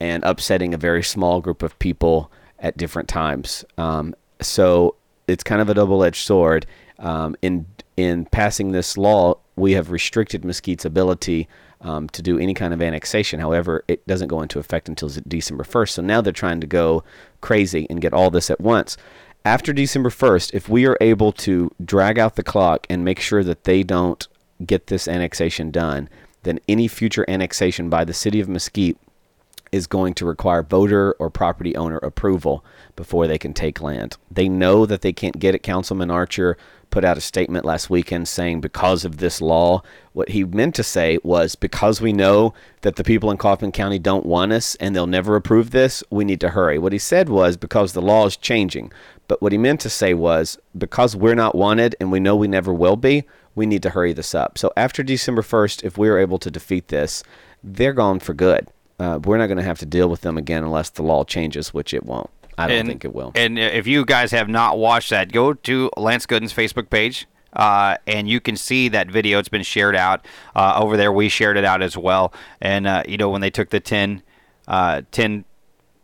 [0.00, 3.64] and upsetting a very small group of people at different times.
[3.78, 6.66] Um, so it's kind of a double-edged sword.
[6.98, 7.66] Um, in
[7.96, 11.48] in passing this law, we have restricted Mesquite's ability
[11.80, 13.38] um, to do any kind of annexation.
[13.38, 15.90] However, it doesn't go into effect until December 1st.
[15.90, 17.04] So now they're trying to go
[17.40, 18.96] crazy and get all this at once.
[19.44, 23.44] After December 1st, if we are able to drag out the clock and make sure
[23.44, 24.26] that they don't
[24.64, 26.08] get this annexation done,
[26.44, 28.96] then any future annexation by the city of Mesquite
[29.74, 32.64] is going to require voter or property owner approval
[32.94, 34.16] before they can take land.
[34.30, 35.64] They know that they can't get it.
[35.64, 36.56] Councilman Archer
[36.90, 40.84] put out a statement last weekend saying because of this law, what he meant to
[40.84, 44.94] say was because we know that the people in Kaufman County don't want us and
[44.94, 46.78] they'll never approve this, we need to hurry.
[46.78, 48.92] What he said was because the law is changing.
[49.26, 52.46] But what he meant to say was because we're not wanted and we know we
[52.46, 53.24] never will be,
[53.56, 54.56] we need to hurry this up.
[54.56, 57.24] So after December 1st, if we're able to defeat this,
[57.64, 58.68] they're gone for good
[58.98, 61.74] uh, we're not going to have to deal with them again unless the law changes,
[61.74, 62.30] which it won't.
[62.56, 63.32] I don't and, think it will.
[63.34, 67.26] And if you guys have not watched that, go to Lance Gooden's Facebook page.
[67.52, 69.38] Uh, and you can see that video.
[69.38, 70.26] It's been shared out
[70.56, 71.12] uh, over there.
[71.12, 72.32] We shared it out as well.
[72.60, 74.22] And, uh, you know, when they took the 10,
[74.66, 75.44] uh, 10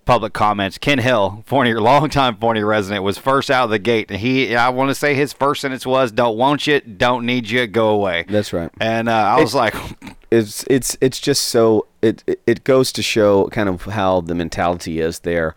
[0.04, 0.78] public comments.
[0.78, 4.68] Ken Hill, Forney, longtime Forney resident, was first out of the gate, and he, I
[4.70, 8.24] want to say his first sentence was, "Don't want you, don't need you, go away."
[8.28, 8.70] That's right.
[8.80, 9.74] And uh, I was like,
[10.30, 15.00] "It's it's it's just so it it goes to show kind of how the mentality
[15.00, 15.54] is there."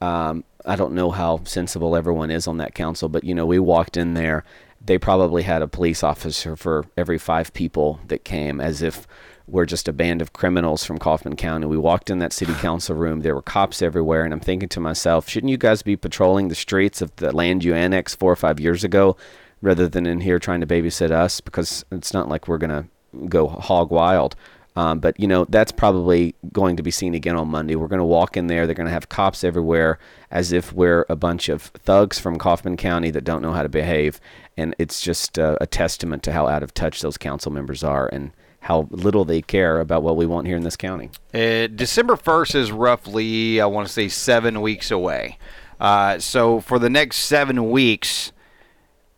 [0.00, 3.58] Um, I don't know how sensible everyone is on that council, but you know, we
[3.58, 4.44] walked in there.
[4.84, 9.06] They probably had a police officer for every five people that came, as if
[9.48, 11.66] we're just a band of criminals from Kaufman County.
[11.66, 13.20] We walked in that city council room.
[13.20, 16.54] There were cops everywhere, and I'm thinking to myself, shouldn't you guys be patrolling the
[16.54, 19.16] streets of the land you annexed four or five years ago,
[19.62, 21.40] rather than in here trying to babysit us?
[21.40, 22.88] Because it's not like we're gonna
[23.28, 24.36] go hog wild.
[24.76, 27.76] Um, but you know that's probably going to be seen again on Monday.
[27.76, 28.66] We're going to walk in there.
[28.66, 29.98] They're going to have cops everywhere,
[30.30, 33.70] as if we're a bunch of thugs from Kaufman County that don't know how to
[33.70, 34.20] behave.
[34.54, 38.06] And it's just uh, a testament to how out of touch those council members are.
[38.12, 38.32] And
[38.66, 41.08] how little they care about what we want here in this county.
[41.32, 45.38] Uh, December 1st is roughly, I want to say, seven weeks away.
[45.78, 48.32] Uh, so for the next seven weeks,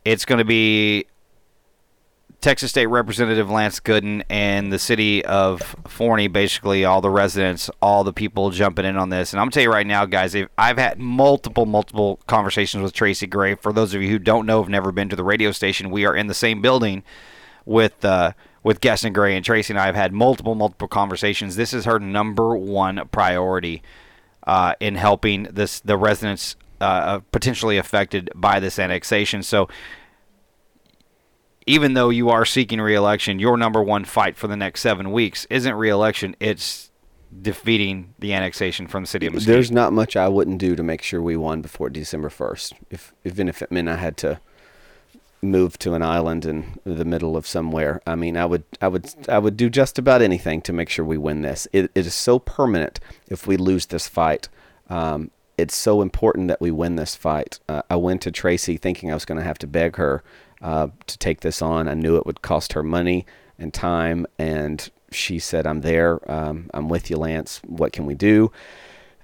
[0.05, 1.07] it's going to be
[2.43, 8.05] Texas State Representative Lance Gooden and the city of Forney, basically all the residents, all
[8.05, 9.33] the people jumping in on this.
[9.33, 13.27] And I'm gonna tell you right now, guys, I've had multiple, multiple conversations with Tracy
[13.27, 13.57] Gray.
[13.57, 16.07] For those of you who don't know, have never been to the radio station, we
[16.07, 17.03] are in the same building
[17.65, 18.33] with uh,
[18.69, 21.57] with Guest and Gray and Tracy and I have had multiple, multiple conversations.
[21.57, 23.83] This is her number one priority
[24.47, 29.43] uh, in helping this the residents uh, uh, potentially affected by this annexation.
[29.43, 29.71] So,
[31.67, 35.47] even though you are seeking reelection, your number one fight for the next seven weeks
[35.49, 36.91] isn't reelection; it's
[37.41, 39.51] defeating the annexation from the city of Mesquite.
[39.51, 42.75] There's not much I wouldn't do to make sure we won before December 1st.
[42.91, 44.41] If even if it meant I had to
[45.41, 48.01] move to an island in the middle of somewhere.
[48.07, 51.05] I mean, I would, I would, I would do just about anything to make sure
[51.05, 51.69] we win this.
[51.73, 54.49] it, it is so permanent if we lose this fight.
[54.89, 57.59] Um, it's so important that we win this fight.
[57.69, 60.23] Uh, I went to Tracy thinking I was going to have to beg her
[60.63, 61.89] uh, to take this on.
[61.89, 63.27] I knew it would cost her money
[63.59, 66.21] and time, and she said, "I'm there.
[66.31, 67.61] Um, I'm with you, Lance.
[67.67, 68.53] What can we do?"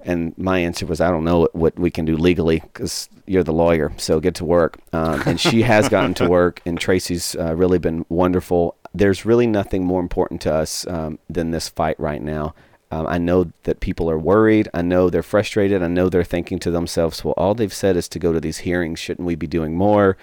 [0.05, 3.53] And my answer was, I don't know what, we can do legally because you're the
[3.53, 3.93] lawyer.
[3.97, 4.79] So get to work.
[4.93, 8.77] Um, and she has gotten to work, and Tracy's uh, really been wonderful.
[8.95, 12.55] There's really nothing more important to us um, than this fight right now.
[12.91, 14.69] Um, I know that people are worried.
[14.73, 15.83] I know they're frustrated.
[15.83, 18.59] I know they're thinking to themselves, well, all they've said is to go to these
[18.59, 19.01] hearings.
[19.01, 20.17] Shouldn't we be doing more?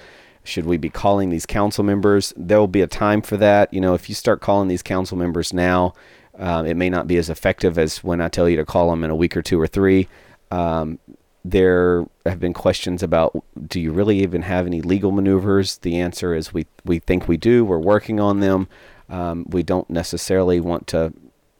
[0.43, 2.33] Should we be calling these council members?
[2.37, 3.73] There will be a time for that.
[3.73, 5.93] You know, if you start calling these council members now,
[6.37, 9.03] um, it may not be as effective as when I tell you to call them
[9.03, 10.07] in a week or two or three.
[10.49, 10.99] Um,
[11.43, 15.77] there have been questions about do you really even have any legal maneuvers?
[15.79, 17.65] The answer is we we think we do.
[17.65, 18.67] We're working on them.
[19.09, 21.13] Um, we don't necessarily want to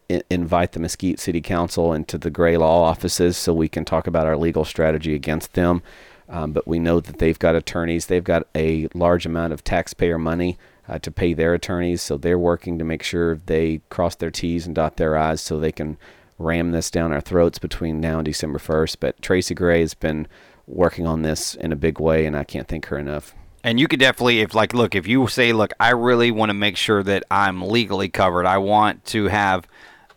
[0.09, 4.07] I- invite the Mesquite City Council into the gray law offices so we can talk
[4.07, 5.81] about our legal strategy against them.
[6.29, 8.05] Um, but we know that they've got attorneys.
[8.05, 10.57] They've got a large amount of taxpayer money
[10.91, 12.01] uh, to pay their attorneys.
[12.01, 15.57] So they're working to make sure they cross their T's and dot their I's so
[15.57, 15.97] they can
[16.37, 18.97] ram this down our throats between now and December 1st.
[18.99, 20.27] But Tracy Gray has been
[20.67, 23.33] working on this in a big way, and I can't thank her enough.
[23.63, 26.53] And you could definitely, if like, look, if you say, look, I really want to
[26.53, 28.45] make sure that I'm legally covered.
[28.45, 29.67] I want to have,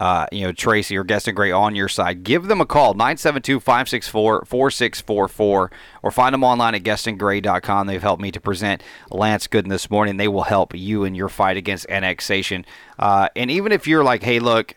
[0.00, 2.24] uh, you know, Tracy or Guest and Gray on your side.
[2.24, 5.70] Give them a call, 972-564-4644,
[6.02, 7.86] or find them online at guestandgray.com.
[7.86, 10.16] They've helped me to present Lance Gooden this morning.
[10.16, 12.64] They will help you in your fight against annexation.
[12.98, 14.74] Uh, and even if you're like, hey, look,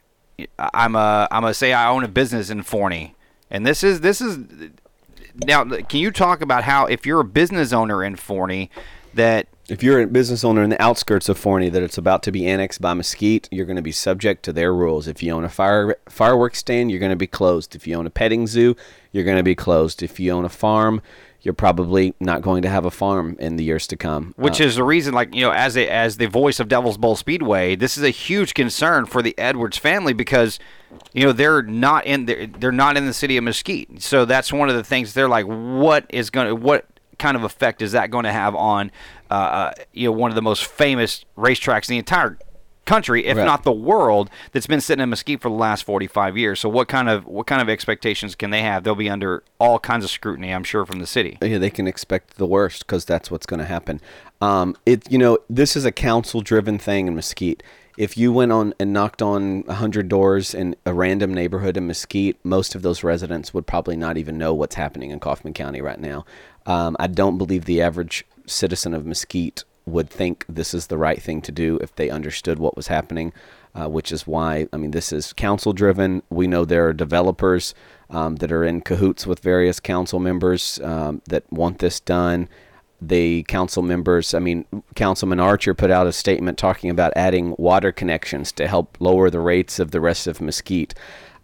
[0.60, 3.16] I'm a, I'm a say I own a business in Forney,
[3.50, 4.38] and this is this is
[5.46, 8.72] now, can you talk about how if you're a business owner in Forney,
[9.14, 12.32] that if you're a business owner in the outskirts of Forney that it's about to
[12.32, 15.08] be annexed by Mesquite, you're going to be subject to their rules.
[15.08, 17.76] If you own a fire fireworks stand, you're going to be closed.
[17.76, 18.76] If you own a petting zoo,
[19.12, 20.02] you're going to be closed.
[20.02, 21.02] If you own a farm,
[21.42, 24.34] you're probably not going to have a farm in the years to come.
[24.38, 26.98] Which uh, is the reason, like you know, as a, as the voice of Devil's
[26.98, 30.60] Bowl Speedway, this is a huge concern for the Edwards family because
[31.14, 34.02] you know they're not in the, they're not in the city of Mesquite.
[34.02, 36.86] So that's one of the things they're like, what is going to what
[37.18, 38.92] kind of effect is that going to have on
[39.30, 42.38] uh, uh, you know one of the most famous racetracks in the entire
[42.88, 43.46] country, if right.
[43.46, 46.60] not the world, that's been sitting in Mesquite for the last 45 years.
[46.60, 48.84] So what kind of what kind of expectations can they have?
[48.84, 51.38] They'll be under all kinds of scrutiny, I'm sure, from the city.
[51.42, 54.02] Yeah, they can expect the worst because that's what's going to happen.
[54.42, 57.62] Um, it you know this is a council-driven thing in Mesquite.
[57.98, 62.38] If you went on and knocked on 100 doors in a random neighborhood in Mesquite,
[62.44, 66.00] most of those residents would probably not even know what's happening in Kaufman County right
[66.00, 66.24] now.
[66.68, 71.22] Um, I don't believe the average citizen of Mesquite would think this is the right
[71.22, 73.32] thing to do if they understood what was happening,
[73.74, 76.24] uh, which is why, I mean, this is council driven.
[76.30, 77.74] We know there are developers
[78.10, 82.50] um, that are in cahoots with various council members um, that want this done.
[83.00, 87.92] The council members, I mean, Councilman Archer put out a statement talking about adding water
[87.92, 90.96] connections to help lower the rates of the rest of Mesquite.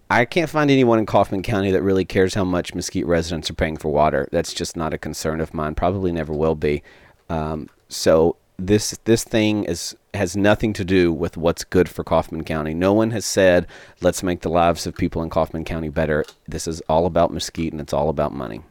[0.10, 3.56] I can't find anyone in Kaufman County that really cares how much Mesquite residents are
[3.56, 4.28] paying for water.
[4.32, 5.76] That's just not a concern of mine.
[5.76, 6.84] Probably never will be.
[7.30, 12.44] Um, so this this thing is has nothing to do with what's good for Kaufman
[12.44, 12.74] County.
[12.74, 13.66] No one has said
[14.02, 16.24] let's make the lives of people in Kaufman County better.
[16.48, 18.62] This is all about Mesquite and it's all about money.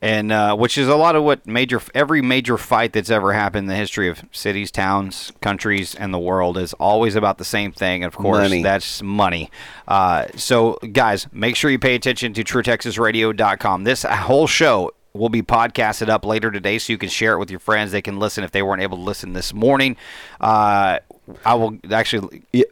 [0.00, 3.64] And uh, which is a lot of what major every major fight that's ever happened
[3.64, 7.72] in the history of cities, towns, countries, and the world is always about the same
[7.72, 8.04] thing.
[8.04, 8.62] Of course, money.
[8.62, 9.50] that's money.
[9.88, 13.84] Uh, so, guys, make sure you pay attention to TrueTexasRadio.com.
[13.84, 17.50] This whole show will be podcasted up later today so you can share it with
[17.50, 17.92] your friends.
[17.92, 19.96] They can listen if they weren't able to listen this morning.
[20.40, 21.00] Uh,
[21.44, 22.44] I will actually.
[22.52, 22.64] Yeah,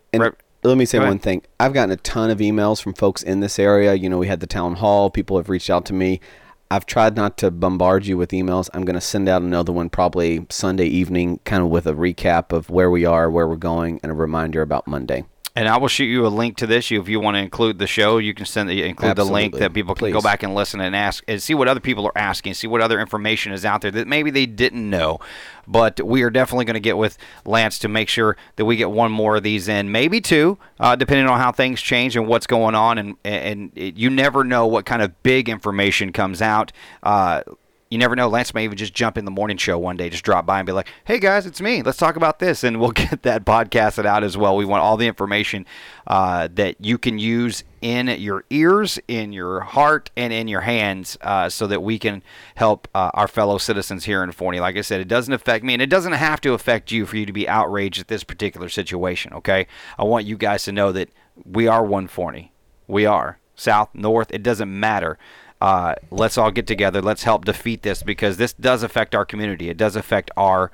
[0.63, 1.43] let me say one thing.
[1.61, 3.95] I've gotten a ton of emails from folks in this area.
[3.95, 5.11] You know, we had the town hall.
[5.11, 6.21] People have reached out to me.
[6.69, 8.69] I've tried not to bombard you with emails.
[8.75, 12.53] I'm going to send out another one probably Sunday evening, kind of with a recap
[12.53, 15.25] of where we are, where we're going, and a reminder about Monday.
[15.57, 16.93] And I will shoot you a link to this.
[16.93, 19.31] If you want to include the show, you can send the, include Absolutely.
[19.31, 20.13] the link that people can Please.
[20.13, 22.83] go back and listen and ask and see what other people are asking, see what
[22.83, 25.19] other information is out there that maybe they didn't know.
[25.67, 28.91] But we are definitely going to get with Lance to make sure that we get
[28.91, 32.47] one more of these in, maybe two, uh, depending on how things change and what's
[32.47, 32.99] going on.
[32.99, 36.71] And and you never know what kind of big information comes out.
[37.03, 37.43] Uh,
[37.91, 38.29] you never know.
[38.29, 40.67] Lance may even just jump in the morning show one day, just drop by and
[40.67, 41.83] be like, "Hey guys, it's me.
[41.83, 44.57] Let's talk about this," and we'll get that podcasted out as well.
[44.57, 45.67] We want all the information
[46.07, 51.17] uh, that you can use in your ears, in your heart, and in your hands,
[51.21, 52.23] uh, so that we can
[52.57, 54.59] help uh, our fellow citizens here in Forney.
[54.59, 57.17] Like I said, it doesn't affect me, and it doesn't have to affect you for
[57.17, 59.33] you to be outraged at this particular situation.
[59.33, 59.67] Okay,
[59.97, 61.11] I want you guys to know that
[61.45, 62.53] we are one Forney.
[62.89, 64.29] We are south, north.
[64.33, 65.19] It doesn't matter
[65.61, 67.01] uh, let's all get together.
[67.01, 69.69] Let's help defeat this because this does affect our community.
[69.71, 70.71] It does affect our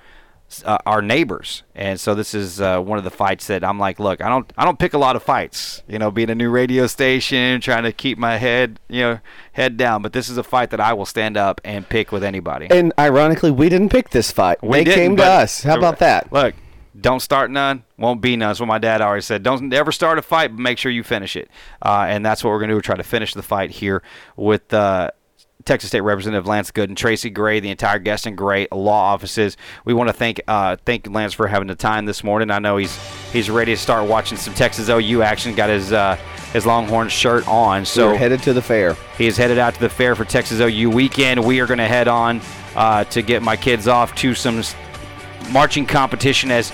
[0.65, 3.99] uh, our neighbors, and so this is uh, one of the fights that I'm like,
[3.99, 5.83] look, I don't I don't pick a lot of fights.
[5.89, 9.21] You know, being a new radio station, trying to keep my head you know
[9.53, 10.03] head down.
[10.03, 12.67] But this is a fight that I will stand up and pick with anybody.
[12.71, 14.63] And ironically, we didn't pick this fight.
[14.63, 15.63] We they came to us.
[15.63, 16.33] How about that?
[16.33, 16.55] Look,
[16.99, 18.51] don't start none, won't be none.
[18.51, 19.43] That's what my dad always said.
[19.43, 21.49] Don't ever start a fight, but make sure you finish it.
[21.81, 22.77] Uh, and that's what we're going to do.
[22.77, 24.03] We're try to finish the fight here
[24.37, 25.11] with uh,
[25.65, 29.57] Texas State Representative Lance Gooden, Tracy Gray, the entire Guest and Gray law offices.
[29.85, 32.51] We want to thank uh, thank Lance for having the time this morning.
[32.51, 32.97] I know he's
[33.33, 35.55] he's ready to start watching some Texas OU action.
[35.55, 36.17] Got his uh,
[36.53, 37.85] his Longhorn shirt on.
[37.85, 38.97] So We're headed to the fair.
[39.17, 41.45] He is headed out to the fair for Texas OU weekend.
[41.45, 42.41] We are going to head on
[42.75, 44.63] uh, to get my kids off to some
[45.51, 46.73] marching competition as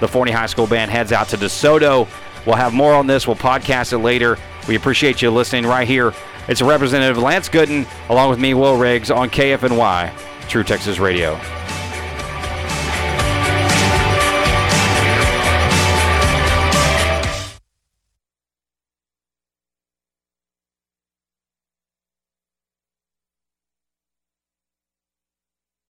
[0.00, 2.08] the Forney High School band heads out to DeSoto.
[2.46, 3.26] We'll have more on this.
[3.26, 4.38] We'll podcast it later.
[4.68, 6.12] We appreciate you listening right here.
[6.48, 10.12] It's Representative Lance Gooden along with me, Will Riggs, on KFNY,
[10.48, 11.38] True Texas Radio.